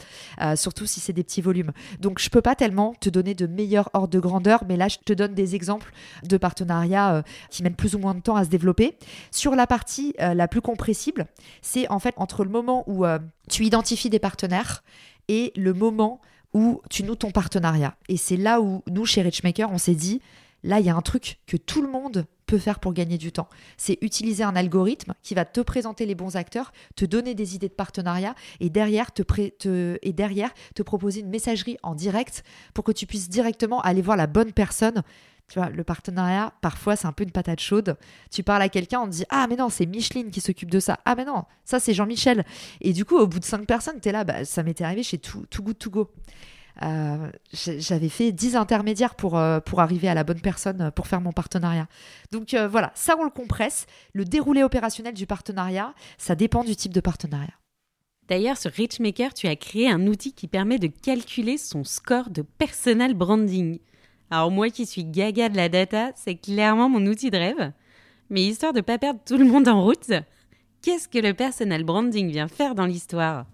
surtout 0.56 0.86
si 0.86 1.00
c'est 1.00 1.14
des 1.14 1.24
petits 1.24 1.42
volumes. 1.42 1.72
Donc 2.00 2.20
je 2.20 2.30
peux 2.30 2.42
pas 2.42 2.56
tellement 2.56 2.94
te 3.00 3.10
donner 3.10 3.34
de 3.34 3.48
meilleurs 3.48 3.90
ordres 3.94 4.10
de 4.10 4.20
grandeur, 4.20 4.64
mais 4.68 4.78
là 4.78 4.88
je 4.88 4.98
te 4.98 5.14
donne 5.14 5.34
des 5.34 5.56
exemples 5.56 5.92
de 6.24 6.38
partenariats 6.38 7.24
qui 7.50 7.64
mènent 7.64 7.76
plus 7.76 7.96
ou 7.96 8.00
moins 8.00 8.14
de 8.14 8.20
temps 8.20 8.36
à 8.36 8.44
se 8.44 8.50
développer. 8.50 8.98
Sur 9.32 9.56
la 9.56 9.68
partie 9.68 10.14
la 10.20 10.48
plus 10.48 10.62
compressible, 10.62 11.28
c'est 11.62 11.90
en 11.90 12.00
fait 12.00 12.14
entre 12.18 12.44
le 12.44 12.50
moment 12.50 12.84
où 12.88 13.06
tu 13.50 13.66
identifies 13.66 14.10
des 14.10 14.20
partenaires 14.20 14.84
et 15.28 15.52
le 15.56 15.74
moment 15.74 16.22
où 16.54 16.82
tu 16.90 17.04
noues 17.04 17.16
ton 17.16 17.32
partenariat. 17.32 17.96
Et 18.10 18.18
c'est 18.18 18.38
là 18.38 18.62
où 18.62 18.84
nous, 18.90 19.06
chez 19.06 19.22
Richmaker, 19.22 19.72
on 19.72 19.78
s'est 19.78 19.96
dit, 19.96 20.22
là, 20.64 20.80
il 20.80 20.86
y 20.86 20.90
a 20.90 20.96
un 20.96 21.02
truc 21.02 21.40
que 21.48 21.58
tout 21.58 21.82
le 21.82 21.90
monde 21.90 22.26
peut 22.46 22.60
faire 22.60 22.80
pour 22.80 22.94
gagner 22.94 23.18
du 23.18 23.32
temps. 23.32 23.50
C'est 23.78 23.98
utiliser 24.02 24.44
un 24.44 24.56
algorithme 24.56 25.14
qui 25.24 25.34
va 25.34 25.46
te 25.46 25.62
présenter 25.62 26.06
les 26.06 26.14
bons 26.14 26.36
acteurs, 26.36 26.72
te 26.96 27.06
donner 27.06 27.36
des 27.36 27.56
idées 27.56 27.70
de 27.70 27.74
partenariat 27.74 28.36
et 28.60 28.70
derrière 28.70 29.12
te, 29.12 29.24
et 30.02 30.14
derrière 30.14 30.54
te 30.76 30.84
proposer 30.84 31.22
une 31.22 31.30
messagerie 31.30 31.78
en 31.84 31.96
direct 31.96 32.44
pour 32.74 32.84
que 32.84 32.92
tu 32.92 33.08
puisses 33.08 33.30
directement 33.30 33.82
aller 33.82 34.02
voir 34.02 34.18
la 34.18 34.28
bonne 34.28 34.52
personne 34.52 35.04
tu 35.50 35.60
vois, 35.60 35.70
le 35.70 35.84
partenariat, 35.84 36.54
parfois, 36.62 36.96
c'est 36.96 37.06
un 37.06 37.12
peu 37.12 37.24
une 37.24 37.32
patate 37.32 37.60
chaude. 37.60 37.98
Tu 38.32 38.44
parles 38.44 38.62
à 38.62 38.70
quelqu'un, 38.70 39.02
on 39.02 39.06
te 39.06 39.12
dit 39.12 39.26
Ah, 39.30 39.46
mais 39.50 39.56
non, 39.56 39.70
c'est 39.70 39.86
Micheline 39.86 40.32
qui 40.32 40.42
s'occupe 40.42 40.72
de 40.72 40.80
ça. 40.80 41.00
Ah, 41.06 41.16
mais 41.16 41.26
non, 41.26 41.44
ça, 41.66 41.80
c'est 41.80 41.94
Jean-Michel. 41.94 42.46
Et 42.82 42.94
du 42.94 43.06
coup, 43.06 43.18
au 43.18 43.28
bout 43.28 43.40
de 43.40 43.46
cinq 43.46 43.66
personnes, 43.66 44.00
tu 44.02 44.10
es 44.10 44.12
là, 44.12 44.24
bah, 44.24 44.46
ça 44.46 44.64
m'était 44.64 44.84
arrivé 44.84 45.04
chez 45.04 45.18
Too, 45.18 45.46
Good 45.60 45.78
To 45.78 45.90
Go. 45.90 46.12
Euh, 46.82 47.30
j'avais 47.54 48.10
fait 48.10 48.32
10 48.32 48.56
intermédiaires 48.56 49.14
pour, 49.14 49.38
euh, 49.38 49.60
pour 49.60 49.80
arriver 49.80 50.08
à 50.08 50.16
la 50.16 50.24
bonne 50.24 50.42
personne 50.42 50.82
euh, 50.82 50.92
pour 50.92 51.06
faire 51.06 51.22
mon 51.22 51.32
partenariat. 51.32 51.88
Donc 52.32 52.56
voilà, 52.56 52.92
ça 52.96 53.16
on 53.20 53.24
le 53.24 53.30
compresse. 53.30 53.86
Le 54.14 54.26
déroulé 54.26 54.64
opérationnel 54.64 55.14
du 55.14 55.28
partenariat, 55.28 55.94
ça 56.18 56.34
dépend 56.34 56.64
du 56.64 56.76
type 56.76 56.94
de 56.94 57.00
partenariat. 57.00 57.54
D'ailleurs, 58.28 58.58
sur 58.58 58.72
Richmaker, 58.72 59.34
tu 59.34 59.48
as 59.48 59.56
créé 59.56 59.90
un 59.90 60.08
outil 60.08 60.34
qui 60.34 60.48
permet 60.48 60.80
de 60.80 60.88
calculer 60.88 61.58
son 61.58 61.84
score 61.84 62.30
de 62.30 62.42
personal 62.42 63.14
branding. 63.14 63.80
Alors 64.32 64.52
moi 64.52 64.70
qui 64.70 64.86
suis 64.86 65.06
gaga 65.06 65.50
de 65.50 65.56
la 65.58 65.70
data, 65.70 66.12
c'est 66.16 66.36
clairement 66.36 66.90
mon 66.90 67.06
outil 67.06 67.30
de 67.30 67.38
rêve. 67.38 67.72
Mais 68.30 68.44
histoire 68.44 68.74
de 68.74 68.82
pas 68.82 68.98
perdre 68.98 69.20
tout 69.26 69.38
le 69.38 69.46
monde 69.46 69.68
en 69.68 69.84
route, 69.84 70.12
qu'est-ce 70.82 71.08
que 71.08 71.20
le 71.20 71.34
personal 71.34 71.84
branding 71.84 72.32
vient 72.32 72.48
faire 72.48 72.76
dans 72.76 72.86
l'histoire? 72.86 73.46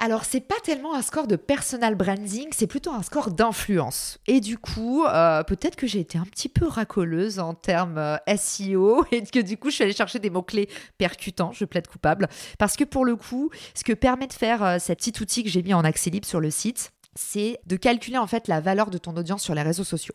Alors, 0.00 0.24
c'est 0.24 0.40
pas 0.40 0.54
tellement 0.62 0.94
un 0.94 1.02
score 1.02 1.26
de 1.26 1.34
personal 1.34 1.96
branding, 1.96 2.46
c'est 2.52 2.68
plutôt 2.68 2.92
un 2.92 3.02
score 3.02 3.32
d'influence. 3.32 4.18
Et 4.28 4.38
du 4.38 4.56
coup, 4.56 5.04
euh, 5.04 5.42
peut-être 5.42 5.74
que 5.74 5.88
j'ai 5.88 5.98
été 5.98 6.16
un 6.16 6.24
petit 6.24 6.48
peu 6.48 6.68
racoleuse 6.68 7.40
en 7.40 7.52
termes 7.52 7.98
euh, 7.98 8.16
SEO 8.36 9.04
et 9.10 9.24
que 9.24 9.40
du 9.40 9.56
coup, 9.56 9.70
je 9.70 9.74
suis 9.74 9.84
allée 9.84 9.92
chercher 9.92 10.20
des 10.20 10.30
mots-clés 10.30 10.68
percutants, 10.98 11.50
je 11.52 11.64
plaide 11.64 11.88
coupable. 11.88 12.28
Parce 12.60 12.76
que 12.76 12.84
pour 12.84 13.04
le 13.04 13.16
coup, 13.16 13.50
ce 13.74 13.82
que 13.82 13.92
permet 13.92 14.28
de 14.28 14.32
faire 14.32 14.62
euh, 14.62 14.76
cet 14.78 14.98
petit 14.98 15.20
outil 15.20 15.42
que 15.42 15.50
j'ai 15.50 15.64
mis 15.64 15.74
en 15.74 15.82
accès 15.82 16.10
libre 16.10 16.26
sur 16.26 16.38
le 16.38 16.52
site, 16.52 16.92
c'est 17.14 17.60
de 17.66 17.76
calculer 17.76 18.18
en 18.18 18.26
fait 18.26 18.48
la 18.48 18.60
valeur 18.60 18.90
de 18.90 18.98
ton 18.98 19.16
audience 19.16 19.42
sur 19.42 19.54
les 19.54 19.62
réseaux 19.62 19.84
sociaux. 19.84 20.14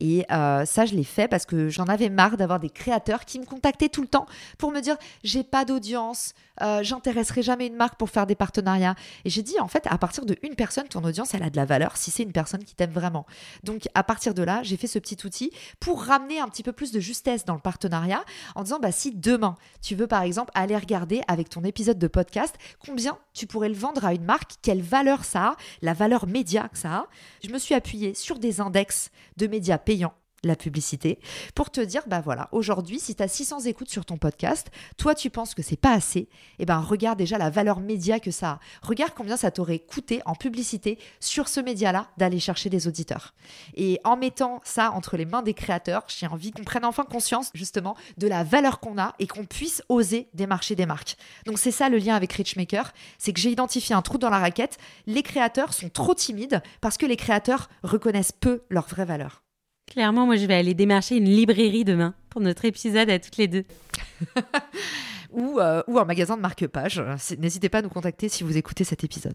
Et 0.00 0.24
euh, 0.30 0.64
ça, 0.64 0.84
je 0.86 0.94
l'ai 0.94 1.04
fait 1.04 1.28
parce 1.28 1.46
que 1.46 1.68
j'en 1.68 1.84
avais 1.84 2.08
marre 2.08 2.36
d'avoir 2.36 2.60
des 2.60 2.70
créateurs 2.70 3.24
qui 3.24 3.38
me 3.38 3.44
contactaient 3.44 3.88
tout 3.88 4.02
le 4.02 4.08
temps 4.08 4.26
pour 4.58 4.70
me 4.70 4.80
dire 4.80 4.96
j'ai 5.24 5.44
pas 5.44 5.64
d'audience, 5.64 6.34
euh, 6.60 6.82
j'intéresserai 6.82 7.42
jamais 7.42 7.66
une 7.66 7.76
marque 7.76 7.96
pour 7.96 8.10
faire 8.10 8.26
des 8.26 8.34
partenariats. 8.34 8.94
Et 9.24 9.30
j'ai 9.30 9.42
dit 9.42 9.58
en 9.60 9.68
fait 9.68 9.86
à 9.88 9.98
partir 9.98 10.26
de 10.26 10.36
une 10.42 10.54
personne, 10.54 10.88
ton 10.88 11.02
audience 11.04 11.34
elle 11.34 11.42
a 11.42 11.50
de 11.50 11.56
la 11.56 11.64
valeur 11.64 11.96
si 11.96 12.10
c'est 12.10 12.22
une 12.22 12.32
personne 12.32 12.64
qui 12.64 12.74
t'aime 12.74 12.92
vraiment. 12.92 13.26
Donc 13.64 13.88
à 13.94 14.02
partir 14.02 14.34
de 14.34 14.42
là, 14.42 14.62
j'ai 14.62 14.76
fait 14.76 14.86
ce 14.86 14.98
petit 14.98 15.18
outil 15.24 15.52
pour 15.80 16.02
ramener 16.02 16.40
un 16.40 16.48
petit 16.48 16.62
peu 16.62 16.72
plus 16.72 16.92
de 16.92 17.00
justesse 17.00 17.44
dans 17.44 17.54
le 17.54 17.60
partenariat 17.60 18.24
en 18.54 18.62
disant 18.62 18.78
bah 18.80 18.92
si 18.92 19.12
demain 19.12 19.54
tu 19.80 19.94
veux 19.94 20.06
par 20.06 20.22
exemple 20.22 20.50
aller 20.54 20.76
regarder 20.76 21.22
avec 21.28 21.48
ton 21.48 21.64
épisode 21.64 21.98
de 21.98 22.08
podcast 22.08 22.56
combien 22.78 23.18
tu 23.32 23.46
pourrais 23.46 23.68
le 23.68 23.74
vendre 23.74 24.04
à 24.04 24.12
une 24.12 24.24
marque, 24.24 24.52
quelle 24.62 24.82
valeur 24.82 25.24
ça 25.24 25.42
a, 25.42 25.56
la 25.80 25.94
valeur 25.94 26.26
médiatique 26.32 26.72
que 26.72 26.78
ça 26.78 27.06
je 27.44 27.50
me 27.50 27.58
suis 27.58 27.74
appuyée 27.74 28.14
sur 28.14 28.38
des 28.38 28.60
index 28.60 29.10
de 29.36 29.46
médias 29.46 29.78
payants 29.78 30.14
la 30.44 30.56
publicité 30.56 31.18
pour 31.54 31.70
te 31.70 31.80
dire 31.80 32.02
bah 32.06 32.20
voilà 32.20 32.48
aujourd'hui 32.52 32.98
si 32.98 33.14
tu 33.14 33.22
as 33.22 33.28
600 33.28 33.60
écoutes 33.60 33.90
sur 33.90 34.04
ton 34.04 34.16
podcast 34.16 34.70
toi 34.96 35.14
tu 35.14 35.30
penses 35.30 35.54
que 35.54 35.62
c'est 35.62 35.76
pas 35.76 35.92
assez 35.92 36.28
eh 36.58 36.66
ben 36.66 36.78
regarde 36.78 37.18
déjà 37.18 37.38
la 37.38 37.50
valeur 37.50 37.80
média 37.80 38.20
que 38.20 38.30
ça 38.30 38.50
a. 38.50 38.60
Regarde 38.82 39.12
combien 39.14 39.36
ça 39.36 39.50
t'aurait 39.50 39.78
coûté 39.78 40.22
en 40.26 40.34
publicité 40.34 40.98
sur 41.20 41.48
ce 41.48 41.60
média 41.60 41.92
là 41.92 42.08
d'aller 42.16 42.40
chercher 42.40 42.70
des 42.70 42.86
auditeurs. 42.88 43.34
Et 43.74 44.00
en 44.04 44.16
mettant 44.16 44.60
ça 44.64 44.90
entre 44.92 45.16
les 45.16 45.24
mains 45.24 45.42
des 45.42 45.54
créateurs 45.54 46.04
j'ai 46.08 46.26
envie 46.26 46.50
qu'on 46.50 46.64
prenne 46.64 46.84
enfin 46.84 47.04
conscience 47.04 47.50
justement 47.54 47.96
de 48.18 48.26
la 48.26 48.44
valeur 48.44 48.80
qu'on 48.80 48.98
a 48.98 49.14
et 49.18 49.26
qu'on 49.26 49.44
puisse 49.44 49.82
oser 49.88 50.28
démarcher 50.34 50.74
des 50.74 50.86
marques. 50.86 51.16
Donc 51.46 51.58
c'est 51.58 51.70
ça 51.70 51.88
le 51.88 51.98
lien 51.98 52.14
avec 52.14 52.32
Richmaker 52.32 52.92
c'est 53.18 53.32
que 53.32 53.40
j'ai 53.40 53.50
identifié 53.50 53.94
un 53.94 54.02
trou 54.02 54.18
dans 54.18 54.30
la 54.30 54.38
raquette. 54.38 54.78
Les 55.06 55.22
créateurs 55.22 55.72
sont 55.72 55.88
trop 55.88 56.14
timides 56.14 56.62
parce 56.80 56.96
que 56.96 57.06
les 57.06 57.16
créateurs 57.16 57.68
reconnaissent 57.82 58.32
peu 58.32 58.62
leur 58.70 58.86
vraie 58.86 59.04
valeur 59.04 59.42
Clairement, 59.92 60.24
moi, 60.24 60.36
je 60.36 60.46
vais 60.46 60.54
aller 60.54 60.72
démarcher 60.72 61.18
une 61.18 61.28
librairie 61.28 61.84
demain 61.84 62.14
pour 62.30 62.40
notre 62.40 62.64
épisode 62.64 63.10
à 63.10 63.18
toutes 63.18 63.36
les 63.36 63.46
deux. 63.46 63.64
ou, 65.32 65.60
euh, 65.60 65.82
ou 65.86 65.98
un 65.98 66.06
magasin 66.06 66.34
de 66.38 66.40
marque-page. 66.40 67.04
N'hésitez 67.38 67.68
pas 67.68 67.78
à 67.78 67.82
nous 67.82 67.90
contacter 67.90 68.30
si 68.30 68.42
vous 68.42 68.56
écoutez 68.56 68.84
cet 68.84 69.04
épisode. 69.04 69.34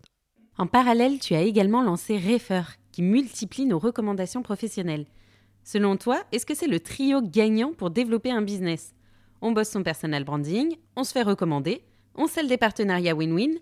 En 0.57 0.65
parallèle, 0.65 1.19
tu 1.19 1.35
as 1.35 1.43
également 1.43 1.83
lancé 1.83 2.17
Refer, 2.17 2.63
qui 2.91 3.03
multiplie 3.03 3.67
nos 3.67 3.77
recommandations 3.77 4.41
professionnelles. 4.41 5.05
Selon 5.63 5.95
toi, 5.95 6.23
est-ce 6.31 6.47
que 6.47 6.55
c'est 6.55 6.65
le 6.65 6.79
trio 6.79 7.21
gagnant 7.21 7.73
pour 7.73 7.91
développer 7.91 8.31
un 8.31 8.41
business? 8.41 8.95
On 9.41 9.51
bosse 9.51 9.69
son 9.69 9.83
personal 9.83 10.23
branding, 10.23 10.75
on 10.95 11.03
se 11.03 11.11
fait 11.11 11.21
recommander, 11.21 11.83
on 12.15 12.25
scelle 12.25 12.47
des 12.47 12.57
partenariats 12.57 13.13
win-win, 13.13 13.59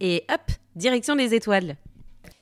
et 0.00 0.24
hop, 0.32 0.40
direction 0.76 1.14
des 1.14 1.34
étoiles. 1.34 1.76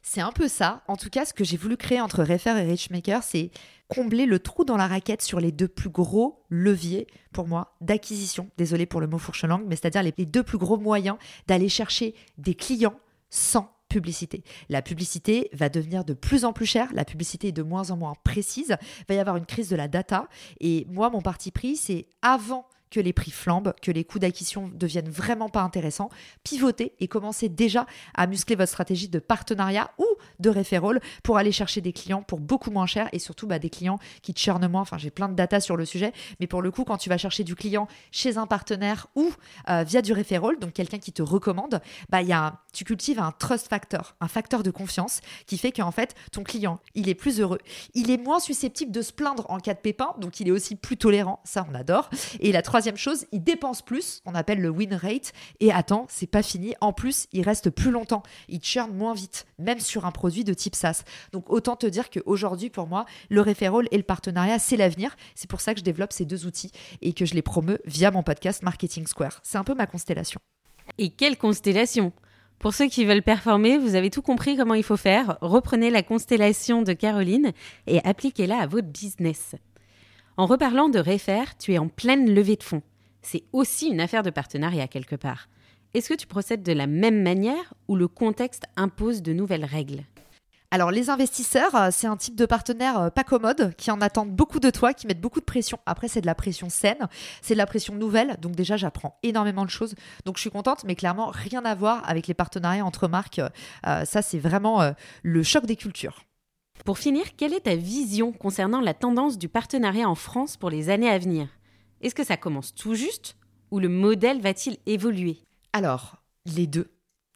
C'est 0.03 0.21
un 0.21 0.31
peu 0.31 0.47
ça. 0.47 0.85
En 0.87 0.97
tout 0.97 1.11
cas, 1.11 1.25
ce 1.25 1.35
que 1.35 1.43
j'ai 1.43 1.57
voulu 1.57 1.77
créer 1.77 2.01
entre 2.01 2.23
Refer 2.23 2.51
et 2.51 2.71
Richmaker, 2.71 3.25
c'est 3.25 3.51
combler 3.89 4.27
le 4.27 4.39
trou 4.39 4.65
dans 4.65 4.77
la 4.77 4.87
raquette 4.87 5.23
sur 5.23 5.41
les 5.41 5.53
deux 5.53 5.69
plus 5.69 5.91
gros 5.91 6.45
leviers, 6.49 7.07
pour 7.33 7.47
moi, 7.47 7.77
d'acquisition. 7.81 8.49
Désolé 8.57 8.87
pour 8.87 9.01
le 9.01 9.07
mot 9.07 9.19
fourche-langue, 9.19 9.65
mais 9.67 9.77
c'est-à-dire 9.77 10.03
les, 10.03 10.13
deux 10.27 10.43
plus 10.43 10.59
gros 10.59 10.77
moyens 10.77 11.17
d'aller 11.47 11.69
chercher 11.69 12.15
des 12.39 12.55
clients 12.55 12.99
sans 13.31 13.73
publicité. 13.89 14.43
La 14.69 14.83
publicité 14.83 15.49
va 15.53 15.69
devenir 15.69 16.05
de 16.05 16.15
plus 16.15 16.45
en 16.45 16.53
plus 16.53 16.67
chère, 16.67 16.89
la 16.93 17.05
publicité 17.05 17.49
est 17.49 17.53
de 17.53 17.63
moins 17.63 17.91
en 17.91 17.97
moins 17.97 18.15
précise, 18.25 18.77
il 18.81 19.05
va 19.09 19.15
y 19.15 19.19
avoir 19.19 19.37
une 19.37 19.47
crise 19.47 19.69
de 19.69 19.77
la 19.77 19.89
data. 19.89 20.29
Et 20.61 20.87
moi, 20.89 21.09
mon 21.11 21.21
parti 21.21 21.53
pris, 21.53 21.77
c'est 21.77 22.07
avant 22.23 22.67
que 22.91 23.01
les 23.01 23.13
prix 23.13 23.31
flambent, 23.31 23.75
que 23.83 23.91
les 23.91 24.05
coûts 24.05 24.19
d'acquisition 24.19 24.71
deviennent 24.73 25.09
vraiment 25.09 25.49
pas 25.49 25.63
intéressants, 25.63 26.09
pivotez 26.45 26.93
et 27.01 27.09
commencez 27.09 27.49
déjà 27.49 27.87
à 28.15 28.27
muscler 28.27 28.57
votre 28.57 28.71
stratégie 28.71 29.09
de 29.09 29.19
partenariat 29.19 29.91
ou 29.99 30.07
de 30.39 30.51
referral 30.51 31.01
pour 31.23 31.39
aller 31.39 31.53
chercher 31.53 31.81
des 31.81 31.93
clients 31.93 32.23
pour 32.23 32.41
beaucoup 32.41 32.71
moins 32.71 32.87
cher 32.87 33.09
et 33.13 33.19
surtout 33.19 33.47
bah, 33.47 33.59
des 33.59 33.71
clients 33.71 33.99
qui 34.23 34.35
churnent 34.37 34.69
moins. 34.69 34.83
Enfin, 34.83 34.99
j'ai 34.99 35.11
plein 35.11 35.29
de 35.29 35.35
data 35.35 35.61
sur 35.61 35.77
le 35.77 35.85
sujet, 35.85 36.13
mais 36.41 36.47
pour 36.47 36.63
le 36.63 36.71
coup, 36.71 36.85
quand 36.85 36.97
tu 36.97 37.09
vas 37.09 37.19
chercher 37.19 37.45
du 37.45 37.55
client 37.55 37.89
chez 38.11 38.39
un 38.39 38.47
partenaire 38.47 39.07
ou 39.15 39.31
euh, 39.69 39.83
via 39.83 40.03
du 40.03 40.13
referral, 40.13 40.59
donc 40.59 40.73
quelqu'un 40.73 40.99
qui 40.99 41.13
te 41.13 41.23
recommande, 41.23 41.81
bah, 42.09 42.23
y 42.23 42.33
a 42.33 42.61
tu 42.73 42.85
cultives 42.85 43.19
un 43.19 43.33
trust 43.33 43.69
factor, 43.69 44.17
un 44.21 44.29
facteur 44.29 44.63
de 44.63 44.71
confiance 44.71 45.23
qui 45.47 45.57
fait 45.57 45.73
qu'en 45.73 45.91
fait, 45.91 46.15
ton 46.31 46.43
client, 46.43 46.79
il 46.95 47.09
est 47.09 47.15
plus 47.15 47.41
heureux, 47.41 47.59
il 47.95 48.11
est 48.11 48.19
moins 48.19 48.39
susceptible 48.39 48.93
de 48.93 49.01
se 49.01 49.13
plaindre 49.13 49.47
en 49.49 49.59
cas 49.61 49.73
de 49.73 49.79
pépin, 49.79 50.15
donc 50.19 50.41
il 50.41 50.49
est 50.49 50.51
aussi 50.51 50.77
plus 50.77 50.99
tolérant, 50.99 51.41
ça 51.45 51.67
on 51.71 51.75
adore. 51.75 52.11
Et 52.41 52.53
la 52.53 52.61
troisième 52.61 52.76
chose, 52.97 53.27
il 53.33 53.43
dépense 53.43 53.83
plus, 53.83 54.23
on 54.25 54.35
appelle 54.35 54.61
le 54.61 54.71
win 54.71 54.95
rate, 54.95 55.33
et 55.61 55.73
attends, 55.73 56.07
c'est 56.09 56.27
pas 56.27 56.43
fini, 56.43 56.75
en 56.81 56.93
plus, 56.93 57.27
il 57.33 57.43
reste 57.43 57.71
plus 57.71 57.91
longtemps, 57.91 58.23
il 58.49 58.61
churn 58.63 58.93
moins 58.93 59.15
vite, 59.15 59.47
même 59.59 59.81
sur 59.81 60.07
un 60.07 60.11
produit 60.11 60.45
de 60.45 60.55
type 60.55 60.75
SaaS. 60.75 61.03
Donc 61.33 61.51
autant 61.51 61.77
te 61.77 61.87
dire 61.87 62.11
qu'aujourd'hui, 62.11 62.71
pour 62.71 62.87
moi, 62.87 63.07
le 63.29 63.41
referral 63.41 63.89
et 63.91 63.97
le 63.97 64.03
partenariat, 64.03 64.59
c'est 64.59 64.77
l'avenir. 64.77 65.17
C'est 65.35 65.51
pour 65.51 65.61
ça 65.61 65.75
que 65.75 65.81
je 65.81 65.85
développe 65.85 66.13
ces 66.13 66.25
deux 66.25 66.47
outils 66.47 66.73
et 67.03 67.13
que 67.13 67.25
je 67.25 67.35
les 67.35 67.43
promeux 67.43 67.79
via 67.85 68.11
mon 68.11 68.23
podcast 68.23 68.63
Marketing 68.63 69.07
Square. 69.07 69.41
C'est 69.43 69.59
un 69.59 69.65
peu 69.65 69.75
ma 69.75 69.87
constellation. 69.87 70.41
Et 70.99 71.11
quelle 71.11 71.37
constellation 71.37 72.13
pour 72.59 72.73
ceux 72.73 72.87
qui 72.87 73.05
veulent 73.05 73.23
performer, 73.23 73.77
vous 73.77 73.97
avez 73.97 74.09
tout 74.09 74.23
compris 74.23 74.57
comment 74.57 74.73
il 74.73 74.83
faut 74.83 74.97
faire. 74.97 75.37
Reprenez 75.43 75.91
la 75.91 76.03
constellation 76.03 76.81
de 76.81 76.95
Caroline 76.95 77.53
et 77.87 78.03
appliquez-la 78.03 78.59
à 78.59 78.67
votre 78.67 78.89
business. 78.89 79.55
En 80.39 80.45
reparlant 80.45 80.91
de 80.91 80.99
Refer, 80.99 81.45
tu 81.59 81.73
es 81.73 81.79
en 81.79 81.89
pleine 81.89 82.35
levée 82.35 82.57
de 82.57 82.63
fonds. 82.63 82.83
C'est 83.23 83.45
aussi 83.55 83.89
une 83.89 84.03
affaire 84.03 84.23
de 84.23 84.29
partenariat 84.29 84.87
quelque 84.87 85.17
part. 85.17 85.49
Est-ce 85.95 86.11
que 86.11 86.15
tu 86.15 86.27
procèdes 86.27 86.63
de 86.63 86.75
la 86.75 86.87
même 86.87 87.23
manière 87.23 87.73
ou 87.89 87.97
le 87.97 88.07
contexte 88.07 88.65
impose 88.77 89.23
de 89.23 89.33
nouvelles 89.33 89.65
règles? 89.65 90.05
Alors 90.71 90.91
les 90.91 91.09
investisseurs, 91.09 91.75
euh, 91.75 91.89
c'est 91.91 92.07
un 92.07 92.19
type 92.19 92.37
de 92.37 92.45
partenaire 92.45 93.01
euh, 93.01 93.09
pas 93.09 93.25
commode, 93.25 93.75
qui 93.77 93.91
en 93.91 94.03
attendent 94.03 94.33
beaucoup 94.33 94.61
de 94.61 94.69
toi, 94.69 94.93
qui 94.93 95.07
mettent 95.07 95.23
beaucoup 95.23 95.41
de 95.41 95.45
pression. 95.47 95.79
Après, 95.87 96.07
c'est 96.07 96.21
de 96.21 96.27
la 96.27 96.35
pression 96.35 96.69
saine, 96.69 97.09
c'est 97.41 97.55
de 97.55 97.59
la 97.59 97.67
pression 97.67 97.95
nouvelle, 97.95 98.37
donc 98.39 98.55
déjà 98.55 98.77
j'apprends 98.77 99.19
énormément 99.23 99.65
de 99.65 99.71
choses. 99.71 99.95
Donc 100.27 100.37
je 100.37 100.43
suis 100.43 100.51
contente, 100.51 100.85
mais 100.85 100.97
clairement 100.97 101.29
rien 101.29 101.65
à 101.65 101.75
voir 101.75 102.07
avec 102.07 102.27
les 102.27 102.35
partenariats 102.35 102.85
entre 102.85 103.09
marques. 103.09 103.41
Euh, 103.87 104.05
ça, 104.05 104.21
c'est 104.21 104.39
vraiment 104.39 104.93
le 105.23 105.43
choc 105.43 105.65
des 105.65 105.77
cultures. 105.77 106.27
Pour 106.85 106.99
finir, 106.99 107.25
quelle 107.37 107.55
est 107.55 107.61
ta 107.61 107.75
vision 107.75 108.33
concernant 108.33 108.81
la 108.81 108.95
tendance 108.95 109.39
du 109.39 109.49
partenariat 109.49 110.09
en 110.09 110.15
France 110.15 110.57
pour 110.57 110.71
les 110.71 110.89
années 110.89 111.11
à 111.11 111.19
venir? 111.19 111.49
Est-ce 112.01 112.15
que 112.15 112.25
ça 112.25 112.37
commence 112.37 112.75
tout 112.75 112.95
juste 112.95 113.37
ou 113.71 113.79
le 113.79 113.89
modèle 113.89 114.41
va-t-il 114.41 114.79
évoluer? 114.87 115.39
Alors, 115.73 116.17
les 116.45 116.67
deux. 116.67 116.91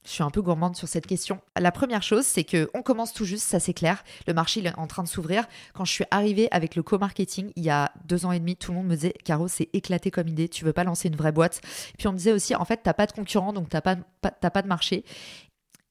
Je 0.07 0.13
suis 0.13 0.23
un 0.23 0.31
peu 0.31 0.41
gourmande 0.41 0.77
sur 0.77 0.89
cette 0.89 1.07
question. 1.07 1.41
La 1.59 1.73
première 1.73 2.03
chose, 2.03 2.25
c'est 2.25 2.45
que 2.45 2.71
on 2.73 2.83
commence 2.83 3.13
tout 3.13 3.27
juste, 3.27 3.47
ça 3.47 3.61
c'est 3.61 3.75
clair. 3.75 4.03
Le 4.27 4.33
marché 4.33 4.65
est 4.65 4.79
en 4.79 4.87
train 4.87 5.03
de 5.03 5.09
s'ouvrir. 5.09 5.47
Quand 5.75 5.85
je 5.85 5.93
suis 5.93 6.05
arrivée 6.11 6.49
avec 6.53 6.75
le 6.75 6.83
co-marketing 6.83 7.53
il 7.55 7.65
y 7.65 7.71
a 7.71 7.93
deux 8.07 8.25
ans 8.25 8.33
et 8.33 8.39
demi, 8.39 8.57
tout 8.57 8.71
le 8.71 8.79
monde 8.79 8.87
me 8.87 8.95
disait 8.95 9.13
Caro, 9.25 9.47
c'est 9.47 9.69
éclaté 9.75 10.11
comme 10.11 10.29
idée. 10.29 10.49
Tu 10.49 10.65
veux 10.65 10.73
pas 10.73 10.85
lancer 10.85 11.09
une 11.09 11.17
vraie 11.17 11.33
boîte? 11.33 11.61
puis 11.99 12.09
on 12.09 12.13
me 12.13 12.17
disait 12.17 12.33
aussi, 12.33 12.55
en 12.55 12.65
fait, 12.65 12.81
t'as 12.83 12.95
pas 12.95 13.07
de 13.07 13.13
concurrent, 13.13 13.53
donc 13.53 13.69
t'as 13.69 13.83
pas, 13.83 13.97
pas 14.23 14.63
de 14.63 14.69
marché. 14.69 15.05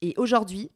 Et 0.02 0.14
aujourd'hui, 0.16 0.70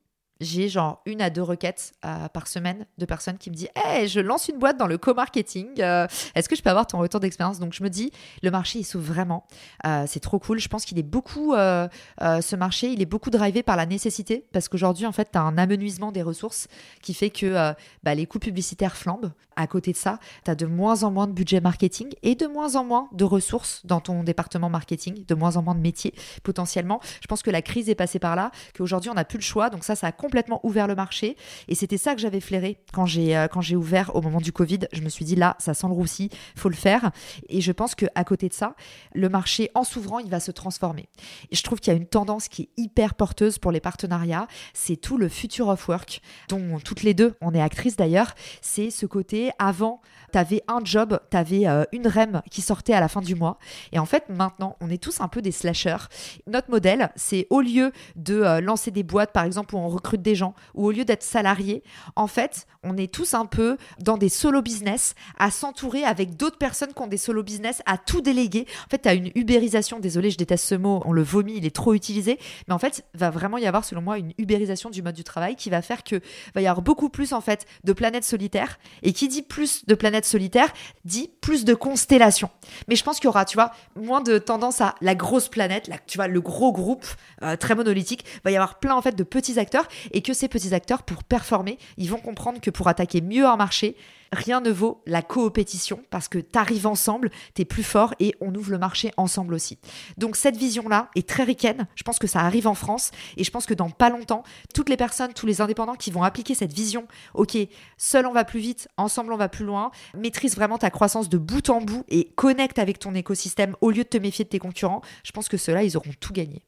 j'ai 0.45 0.69
genre 0.69 1.01
une 1.07 1.21
à 1.21 1.31
deux 1.31 1.43
requêtes 1.43 1.93
euh, 2.05 2.29
par 2.29 2.47
semaine 2.47 2.87
de 2.99 3.07
personnes 3.07 3.39
qui 3.39 3.51
me 3.51 3.55
disent 3.55 3.69
Hey, 3.75 4.07
je 4.09 4.21
lance 4.21 4.49
une 4.49 4.59
boîte 4.59 4.77
dans 4.77 4.87
le 4.87 4.99
co-marketing. 4.99 5.81
Euh, 5.81 6.07
est-ce 6.35 6.49
que 6.49 6.57
je 6.57 6.63
peux 6.63 6.71
avoir 6.71 6.87
ton 6.87 6.99
retour 6.99 7.21
d'expérience? 7.21 7.59
Donc, 7.59 7.73
je 7.73 7.83
me 7.83 7.89
dis 7.89 8.13
Le 8.43 8.51
marché, 8.51 8.79
il 8.79 8.85
s'ouvre 8.85 9.13
vraiment. 9.13 9.47
Euh, 9.87 10.05
c'est 10.07 10.21
trop 10.21 10.39
cool. 10.39 10.59
Je 10.59 10.69
pense 10.69 10.85
qu'il 10.85 10.99
est 10.99 11.03
beaucoup, 11.03 11.55
ce 11.55 12.57
marché, 12.57 12.89
il 12.89 13.01
est 13.03 13.07
beaucoup 13.07 13.31
drivé 13.31 13.63
par 13.63 13.77
la 13.77 13.87
nécessité 13.87 14.47
parce 14.53 14.69
qu'aujourd'hui, 14.69 15.07
en 15.07 15.13
fait, 15.13 15.31
tu 15.33 15.39
as 15.39 15.43
un 15.43 15.59
amenuisement 15.59 16.13
des 16.13 16.23
ressources 16.23 16.69
qui 17.03 17.15
fait 17.15 17.31
que 17.31 17.75
bah, 18.03 18.15
les 18.15 18.27
coûts 18.27 18.39
publicitaires 18.39 18.97
flambent. 18.97 19.33
À 19.57 19.69
côté 19.69 19.93
de 19.93 19.97
ça, 19.97 20.19
tu 20.45 20.51
as 20.51 20.57
de 20.57 20.67
moins 20.67 21.05
en 21.05 21.13
moins 21.13 21.29
de 21.29 21.33
budget 21.33 21.61
marketing 21.61 22.09
et 22.23 22.35
de 22.35 22.47
moins 22.47 22.75
en 22.75 22.85
moins 22.85 23.09
de 23.13 23.25
ressources 23.25 23.83
dans 23.85 24.01
ton 24.01 24.25
département 24.25 24.69
marketing, 24.69 25.25
de 25.27 25.35
moins 25.35 25.57
en 25.57 25.63
moins 25.63 25.77
de 25.77 25.81
métiers 25.81 26.13
potentiellement. 26.43 27.01
Je 27.21 27.27
pense 27.29 27.43
que 27.43 27.51
la 27.51 27.63
crise 27.63 27.89
est 27.89 27.95
passée 27.95 28.19
par 28.19 28.35
là, 28.35 28.51
qu'aujourd'hui, 28.77 29.11
on 29.11 29.15
n'a 29.15 29.25
plus 29.25 29.39
le 29.39 29.43
choix. 29.43 29.71
Donc, 29.71 29.85
ça, 29.85 29.95
ça 29.95 30.09
a 30.09 30.13
complètement 30.35 30.59
ouvert 30.65 30.89
le 30.89 30.97
marché. 30.97 31.37
Et 31.69 31.77
c'était 31.77 31.97
ça 31.97 32.13
que 32.17 32.21
j'avais 32.21 32.41
flairé 32.41 32.77
quand 32.93 33.07
j'ai 33.07 33.37
euh, 33.37 33.47
quand 33.47 33.61
j'ai 33.61 33.77
ouvert 33.77 34.17
au 34.17 34.21
moment 34.21 34.41
du 34.41 34.51
Covid. 34.51 34.81
Je 34.93 35.01
me 35.01 35.09
suis 35.09 35.25
dit 35.25 35.37
là, 35.37 35.55
ça 35.61 35.75
sent 35.75 35.87
le 35.87 35.93
roussi, 35.93 36.29
faut 36.57 36.69
le 36.69 36.75
faire. 36.75 37.13
Et 37.49 37.61
je 37.61 37.71
pense 37.71 37.95
que 37.95 38.07
à 38.17 38.25
côté 38.25 38.49
de 38.49 38.53
ça, 38.53 38.75
le 39.15 39.29
marché 39.29 39.71
en 39.77 39.85
s'ouvrant, 39.85 40.19
il 40.19 40.29
va 40.29 40.41
se 40.41 40.51
transformer. 40.51 41.09
Je 41.53 41.63
trouve 41.63 41.79
qu'il 41.79 41.93
y 41.93 41.97
a 41.97 41.97
une 41.97 42.09
tendance 42.09 42.49
qui 42.49 42.63
est 42.63 42.83
hyper 42.83 43.15
porteuse 43.15 43.59
pour 43.59 43.71
les 43.71 43.79
partenariats, 43.79 44.49
c'est 44.73 44.97
tout 44.97 45.19
le 45.19 45.29
future 45.29 45.69
of 45.69 45.87
work 45.87 46.21
dont 46.49 46.81
toutes 46.81 47.05
les 47.05 47.15
deux, 47.15 47.35
on 47.41 47.55
est 47.55 47.63
actrices 47.63 47.95
d'ailleurs. 47.95 48.35
C'est 48.61 48.91
ce 48.91 49.07
côté 49.07 49.53
avant 49.61 50.01
tu 50.35 50.39
avais 50.39 50.63
un 50.67 50.81
job, 50.83 51.21
tu 51.31 51.37
avais 51.37 51.69
euh, 51.69 51.85
une 51.93 52.09
REM 52.09 52.43
qui 52.51 52.61
sortait 52.61 52.93
à 52.93 52.99
la 52.99 53.07
fin 53.07 53.21
du 53.21 53.37
mois. 53.37 53.59
Et 53.93 54.01
en 54.01 54.05
fait, 54.05 54.29
maintenant, 54.29 54.77
on 54.81 54.91
est 54.91 55.01
tous 55.01 55.21
un 55.21 55.29
peu 55.29 55.41
des 55.41 55.53
slashers. 55.53 56.09
Notre 56.49 56.71
modèle, 56.71 57.13
c'est 57.15 57.47
au 57.51 57.61
lieu 57.61 57.93
de 58.17 58.41
euh, 58.41 58.61
lancer 58.61 58.91
des 58.91 59.05
boîtes, 59.05 59.33
par 59.33 59.45
exemple, 59.45 59.77
où 59.77 59.79
on 59.79 59.89
recrute 59.89 60.14
des 60.23 60.35
gens, 60.35 60.55
ou 60.75 60.87
au 60.87 60.91
lieu 60.91 61.05
d'être 61.05 61.23
salarié, 61.23 61.83
en 62.17 62.27
fait, 62.27 62.67
on 62.83 62.97
est 62.97 63.13
tous 63.13 63.35
un 63.35 63.47
peu 63.47 63.77
dans 64.01 64.19
des 64.19 64.29
solo 64.29 64.63
business, 64.63 65.15
à 65.39 65.51
s'entourer 65.51 66.05
avec 66.05 66.37
d'autres 66.37 66.59
personnes 66.59 66.93
qui 66.93 67.03
ont 67.03 67.07
des 67.07 67.17
solo 67.17 67.43
business, 67.43 67.83
à 67.87 67.99
tout 67.99 68.21
déléguer. 68.21 68.67
En 68.87 68.91
fait, 68.91 69.03
tu 69.03 69.09
as 69.09 69.15
une 69.15 69.31
ubérisation, 69.35 69.99
désolé, 69.99 70.31
je 70.31 70.39
déteste 70.39 70.67
ce 70.67 70.75
mot, 70.75 71.03
on 71.05 71.13
le 71.13 71.23
vomit, 71.23 71.55
il 71.57 71.67
est 71.67 71.75
trop 71.75 71.95
utilisé, 71.95 72.39
mais 72.69 72.75
en 72.75 72.79
fait, 72.79 73.05
va 73.15 73.31
vraiment 73.31 73.59
y 73.59 73.67
avoir, 73.67 73.85
selon 73.85 74.03
moi, 74.03 74.19
une 74.19 74.33
ubérisation 74.39 74.91
du 74.91 75.03
mode 75.03 75.15
du 75.15 75.25
travail 75.25 75.57
qui 75.57 75.71
va 75.71 75.83
faire 75.83 76.05
que 76.05 76.21
va 76.55 76.61
y 76.61 76.67
avoir 76.67 76.83
beaucoup 76.83 77.09
plus, 77.09 77.33
en 77.33 77.41
fait, 77.41 77.67
de 77.85 77.93
planètes 77.93 78.25
solitaires. 78.25 78.79
Et 79.03 79.13
qui 79.13 79.29
dit 79.29 79.43
plus 79.43 79.87
de 79.87 79.95
planètes 79.95 80.25
solitaire 80.25 80.73
dit 81.05 81.31
plus 81.41 81.65
de 81.65 81.75
constellations. 81.75 82.51
Mais 82.89 82.97
je 82.97 83.05
pense 83.05 83.17
qu'il 83.17 83.27
y 83.27 83.29
aura, 83.29 83.45
tu 83.45 83.57
vois, 83.57 83.73
moins 83.97 84.21
de 84.21 84.39
tendance 84.39 84.81
à 84.81 84.95
la 85.01 85.15
grosse 85.15 85.49
planète, 85.49 85.91
tu 86.07 86.19
vois, 86.19 86.29
le 86.29 86.41
gros 86.41 86.73
groupe 86.73 87.07
euh, 87.43 87.57
très 87.57 87.75
monolithique. 87.75 88.25
Va 88.45 88.51
y 88.51 88.57
avoir 88.57 88.79
plein 88.79 88.95
en 88.95 89.03
fait 89.03 89.15
de 89.15 89.25
petits 89.25 89.59
acteurs 89.59 89.89
et 90.13 90.23
que 90.23 90.33
ces 90.33 90.49
petits 90.49 90.75
acteurs, 90.75 91.03
pour 91.03 91.25
performer, 91.25 91.79
ils 91.97 92.11
vont 92.11 92.19
comprendre 92.19 92.61
que 92.61 92.71
pour 92.71 92.89
attaquer 92.89 93.21
mieux 93.21 93.47
un 93.47 93.57
marché, 93.57 93.97
rien 94.35 94.61
ne 94.61 94.71
vaut 94.71 95.01
la 95.07 95.23
coopétition 95.23 96.03
parce 96.11 96.29
que 96.29 96.39
tu 96.39 96.59
arrives 96.59 96.87
ensemble, 96.87 97.31
tu 97.55 97.63
es 97.63 97.65
plus 97.65 97.83
fort 97.83 98.15
et 98.21 98.35
on 98.41 98.55
ouvre 98.55 98.71
le 98.71 98.79
marché 98.79 99.13
ensemble 99.17 99.55
aussi. 99.55 99.79
Donc 100.19 100.37
cette 100.37 100.57
vision-là 100.57 101.09
est 101.15 101.29
très 101.29 101.45
ricaine. 101.45 101.87
Je 101.95 102.03
pense 102.03 102.19
que 102.19 102.27
ça 102.27 102.41
arrive 102.41 102.67
en 102.67 102.75
France 102.75 103.11
et 103.37 103.45
je 103.45 103.51
pense 103.51 103.67
que 103.67 103.75
dans 103.75 103.91
pas 103.91 104.11
longtemps, 104.11 104.43
toutes 104.75 104.89
les 104.89 104.97
personnes, 104.97 105.33
tous 105.33 105.47
les 105.47 105.61
indépendants 105.61 105.95
qui 105.95 106.11
vont 106.11 106.23
appliquer 106.23 106.55
cette 106.55 106.73
vision, 106.73 107.07
ok, 107.35 107.57
seul 107.97 108.27
on 108.27 108.33
va 108.33 108.45
plus 108.45 108.61
vite, 108.61 108.89
ensemble 108.97 109.33
on 109.33 109.37
va 109.37 109.49
plus 109.49 109.65
loin, 109.65 109.91
maîtrise 110.15 110.57
vraiment 110.57 110.79
ta 110.79 110.91
croissance 110.91 111.29
de 111.29 111.39
bout 111.39 111.71
en 111.71 111.81
bout 111.81 112.05
et 112.09 112.33
connecte 112.35 112.79
avec 112.79 112.99
ton 112.99 113.15
écosystème 113.15 113.77
au 113.81 113.91
lieu 113.91 114.05
de 114.05 114.09
te 114.09 114.19
méfier 114.19 114.45
de 114.45 114.51
tes 114.51 114.59
concurrents, 114.59 115.03
je 115.23 115.33
pense 115.33 115.49
que 115.49 115.57
ceux-là, 115.57 115.85
ils 115.85 115.97
auront 115.97 116.13
tout 116.21 116.33
gagné. 116.33 116.65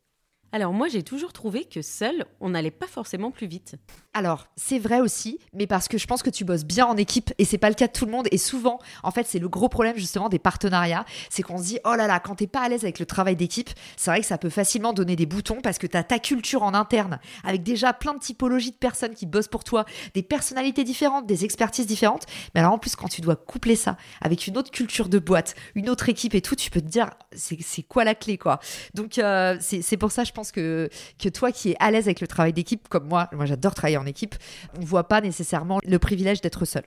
Alors 0.57 0.73
moi, 0.73 0.89
j'ai 0.89 1.03
toujours 1.03 1.35
trouvé 1.35 1.67
que 1.67 1.83
seul, 1.83 2.25
on 2.41 2.49
n'allait 2.49 2.71
pas 2.71 2.87
forcément 2.87 3.31
plus 3.31 3.47
vite. 3.47 3.75
Alors, 4.15 4.47
c'est 4.57 4.79
vrai 4.79 5.01
aussi, 5.01 5.39
mais 5.53 5.67
parce 5.67 5.87
que 5.87 5.99
je 5.99 6.07
pense 6.07 6.23
que 6.23 6.31
tu 6.31 6.47
bosses 6.47 6.65
bien 6.65 6.87
en 6.87 6.97
équipe 6.97 7.35
et 7.37 7.45
c'est 7.45 7.59
pas 7.59 7.69
le 7.69 7.75
cas 7.75 7.89
de 7.89 7.93
tout 7.93 8.07
le 8.07 8.11
monde. 8.11 8.27
Et 8.31 8.39
souvent, 8.39 8.79
en 9.03 9.11
fait, 9.11 9.27
c'est 9.27 9.39
le 9.39 9.51
gros 9.51 9.69
problème 9.69 9.99
justement 9.99 10.31
des 10.31 10.39
partenariats. 10.39 11.05
C'est 11.29 11.43
qu'on 11.43 11.59
se 11.59 11.65
dit, 11.65 11.79
oh 11.85 11.95
là 11.95 12.07
là, 12.07 12.21
quand 12.21 12.37
t'es 12.37 12.47
pas 12.47 12.63
à 12.63 12.71
l'aise 12.71 12.85
avec 12.85 12.99
le 12.99 13.05
travail 13.05 13.37
d'équipe, 13.37 13.69
c'est 13.99 14.11
vrai 14.11 14.21
que 14.21 14.27
ça 14.27 14.39
peut 14.39 14.49
facilement 14.49 14.95
donner 14.95 15.15
des 15.15 15.27
boutons 15.27 15.61
parce 15.61 15.77
que 15.77 15.87
t'as 15.87 16.03
ta 16.03 16.19
culture 16.19 16.63
en 16.63 16.73
interne 16.73 17.21
avec 17.45 17.63
déjà 17.63 17.93
plein 17.93 18.15
de 18.15 18.19
typologies 18.19 18.71
de 18.71 18.77
personnes 18.77 19.13
qui 19.13 19.27
bossent 19.27 19.49
pour 19.49 19.63
toi, 19.63 19.85
des 20.15 20.23
personnalités 20.23 20.85
différentes, 20.85 21.27
des 21.27 21.45
expertises 21.45 21.87
différentes. 21.87 22.25
Mais 22.55 22.63
alors 22.63 22.73
en 22.73 22.79
plus, 22.79 22.97
quand 22.97 23.09
tu 23.09 23.21
dois 23.21 23.37
coupler 23.37 23.77
ça 23.77 23.99
avec 24.23 24.47
une 24.47 24.57
autre 24.57 24.71
culture 24.71 25.11
de 25.11 25.19
boîte, 25.19 25.55
une 25.75 25.91
autre 25.91 26.09
équipe 26.09 26.35
et 26.35 26.41
tout, 26.41 26.57
tu 26.57 26.71
peux 26.71 26.81
te 26.81 26.89
dire, 26.89 27.11
c'est 27.35 27.83
quoi 27.83 28.05
la 28.05 28.15
clé 28.15 28.39
quoi? 28.39 28.59
Donc, 28.95 29.19
euh, 29.19 29.59
c'est 29.61 29.99
pour 29.99 30.11
ça, 30.11 30.25
je 30.25 30.33
pense 30.33 30.46
que, 30.53 30.89
que 31.19 31.29
toi 31.29 31.53
qui 31.53 31.71
es 31.71 31.77
à 31.81 31.91
l'aise 31.91 32.07
avec 32.07 32.21
le 32.21 32.27
travail 32.27 32.53
d'équipe, 32.53 32.89
comme 32.89 33.09
moi, 33.09 33.29
moi 33.33 33.47
j'adore 33.47 33.75
travailler 33.75 33.99
en 33.99 34.07
équipe, 34.07 34.35
on 34.77 34.81
ne 34.81 34.87
voit 34.87 35.09
pas 35.09 35.21
nécessairement 35.21 35.79
le 35.85 35.99
privilège 35.99 36.41
d'être 36.41 36.65
seul. 36.65 36.85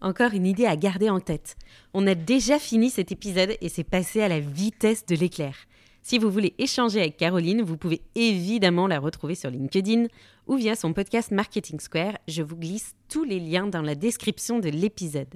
Encore 0.00 0.32
une 0.32 0.46
idée 0.46 0.66
à 0.66 0.76
garder 0.76 1.10
en 1.10 1.18
tête. 1.18 1.56
On 1.92 2.06
a 2.06 2.14
déjà 2.14 2.58
fini 2.58 2.88
cet 2.88 3.10
épisode 3.10 3.56
et 3.60 3.68
c'est 3.68 3.84
passé 3.84 4.22
à 4.22 4.28
la 4.28 4.38
vitesse 4.38 5.04
de 5.06 5.16
l'éclair. 5.16 5.54
Si 6.02 6.18
vous 6.18 6.30
voulez 6.30 6.54
échanger 6.58 7.00
avec 7.00 7.16
Caroline, 7.16 7.62
vous 7.62 7.76
pouvez 7.76 8.00
évidemment 8.14 8.86
la 8.86 9.00
retrouver 9.00 9.34
sur 9.34 9.50
LinkedIn 9.50 10.06
ou 10.46 10.56
via 10.56 10.74
son 10.74 10.92
podcast 10.92 11.32
Marketing 11.32 11.80
Square. 11.80 12.16
Je 12.28 12.42
vous 12.42 12.56
glisse 12.56 12.94
tous 13.08 13.24
les 13.24 13.40
liens 13.40 13.66
dans 13.66 13.82
la 13.82 13.94
description 13.94 14.58
de 14.60 14.68
l'épisode. 14.68 15.34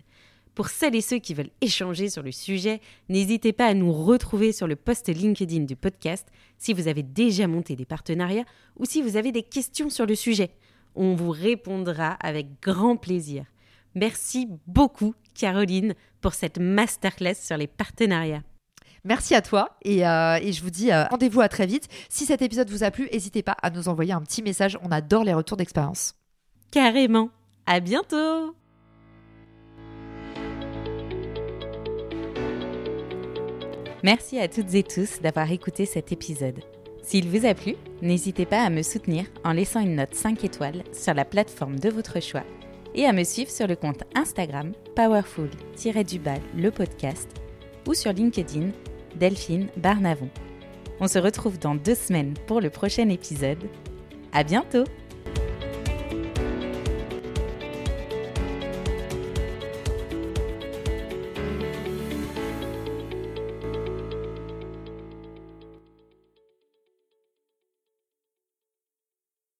Pour 0.54 0.68
celles 0.68 0.94
et 0.94 1.00
ceux 1.00 1.18
qui 1.18 1.34
veulent 1.34 1.50
échanger 1.60 2.10
sur 2.10 2.22
le 2.22 2.32
sujet, 2.32 2.80
n'hésitez 3.08 3.52
pas 3.52 3.66
à 3.66 3.74
nous 3.74 3.92
retrouver 3.92 4.52
sur 4.52 4.66
le 4.66 4.76
post 4.76 5.08
LinkedIn 5.08 5.64
du 5.64 5.76
podcast 5.76 6.28
si 6.58 6.74
vous 6.74 6.88
avez 6.88 7.02
déjà 7.02 7.46
monté 7.46 7.74
des 7.74 7.86
partenariats 7.86 8.44
ou 8.78 8.84
si 8.84 9.00
vous 9.00 9.16
avez 9.16 9.32
des 9.32 9.42
questions 9.42 9.88
sur 9.88 10.04
le 10.04 10.14
sujet. 10.14 10.50
On 10.94 11.14
vous 11.14 11.30
répondra 11.30 12.12
avec 12.20 12.60
grand 12.60 12.96
plaisir. 12.96 13.46
Merci 13.94 14.48
beaucoup, 14.66 15.14
Caroline, 15.34 15.94
pour 16.20 16.34
cette 16.34 16.58
masterclass 16.58 17.34
sur 17.34 17.56
les 17.56 17.66
partenariats. 17.66 18.42
Merci 19.04 19.34
à 19.34 19.42
toi 19.42 19.76
et, 19.82 20.06
euh, 20.06 20.38
je 20.38 20.62
vous 20.62 20.70
dis 20.70 20.92
euh, 20.92 21.04
rendez-vous 21.06 21.40
à 21.40 21.48
très 21.48 21.66
vite. 21.66 21.88
Si 22.08 22.24
cet 22.24 22.40
épisode 22.40 22.70
vous 22.70 22.84
a 22.84 22.90
plu, 22.90 23.08
n'hésitez 23.12 23.42
pas 23.42 23.56
à 23.62 23.70
nous 23.70 23.88
envoyer 23.88 24.12
un 24.12 24.20
petit 24.20 24.42
message. 24.42 24.78
On 24.82 24.92
adore 24.92 25.24
les 25.24 25.34
retours 25.34 25.56
d'expérience. 25.56 26.14
Carrément. 26.70 27.30
À 27.66 27.80
bientôt. 27.80 28.54
Merci 34.02 34.40
à 34.40 34.48
toutes 34.48 34.74
et 34.74 34.82
tous 34.82 35.20
d'avoir 35.20 35.50
écouté 35.52 35.86
cet 35.86 36.10
épisode. 36.10 36.60
S'il 37.02 37.28
vous 37.28 37.46
a 37.46 37.54
plu, 37.54 37.74
n'hésitez 38.00 38.46
pas 38.46 38.62
à 38.62 38.70
me 38.70 38.82
soutenir 38.82 39.26
en 39.44 39.52
laissant 39.52 39.80
une 39.80 39.96
note 39.96 40.14
5 40.14 40.44
étoiles 40.44 40.82
sur 40.92 41.14
la 41.14 41.24
plateforme 41.24 41.78
de 41.78 41.88
votre 41.88 42.20
choix 42.20 42.44
et 42.94 43.06
à 43.06 43.12
me 43.12 43.24
suivre 43.24 43.50
sur 43.50 43.66
le 43.66 43.76
compte 43.76 44.02
Instagram 44.14 44.72
powerful-du-bal 44.96 46.40
le 46.56 46.70
podcast 46.70 47.28
ou 47.86 47.94
sur 47.94 48.12
LinkedIn 48.12 48.70
Delphine 49.16 49.68
Barnavon. 49.76 50.28
On 51.00 51.08
se 51.08 51.18
retrouve 51.18 51.58
dans 51.58 51.74
deux 51.74 51.94
semaines 51.94 52.34
pour 52.46 52.60
le 52.60 52.70
prochain 52.70 53.08
épisode. 53.08 53.68
À 54.32 54.44
bientôt! 54.44 54.84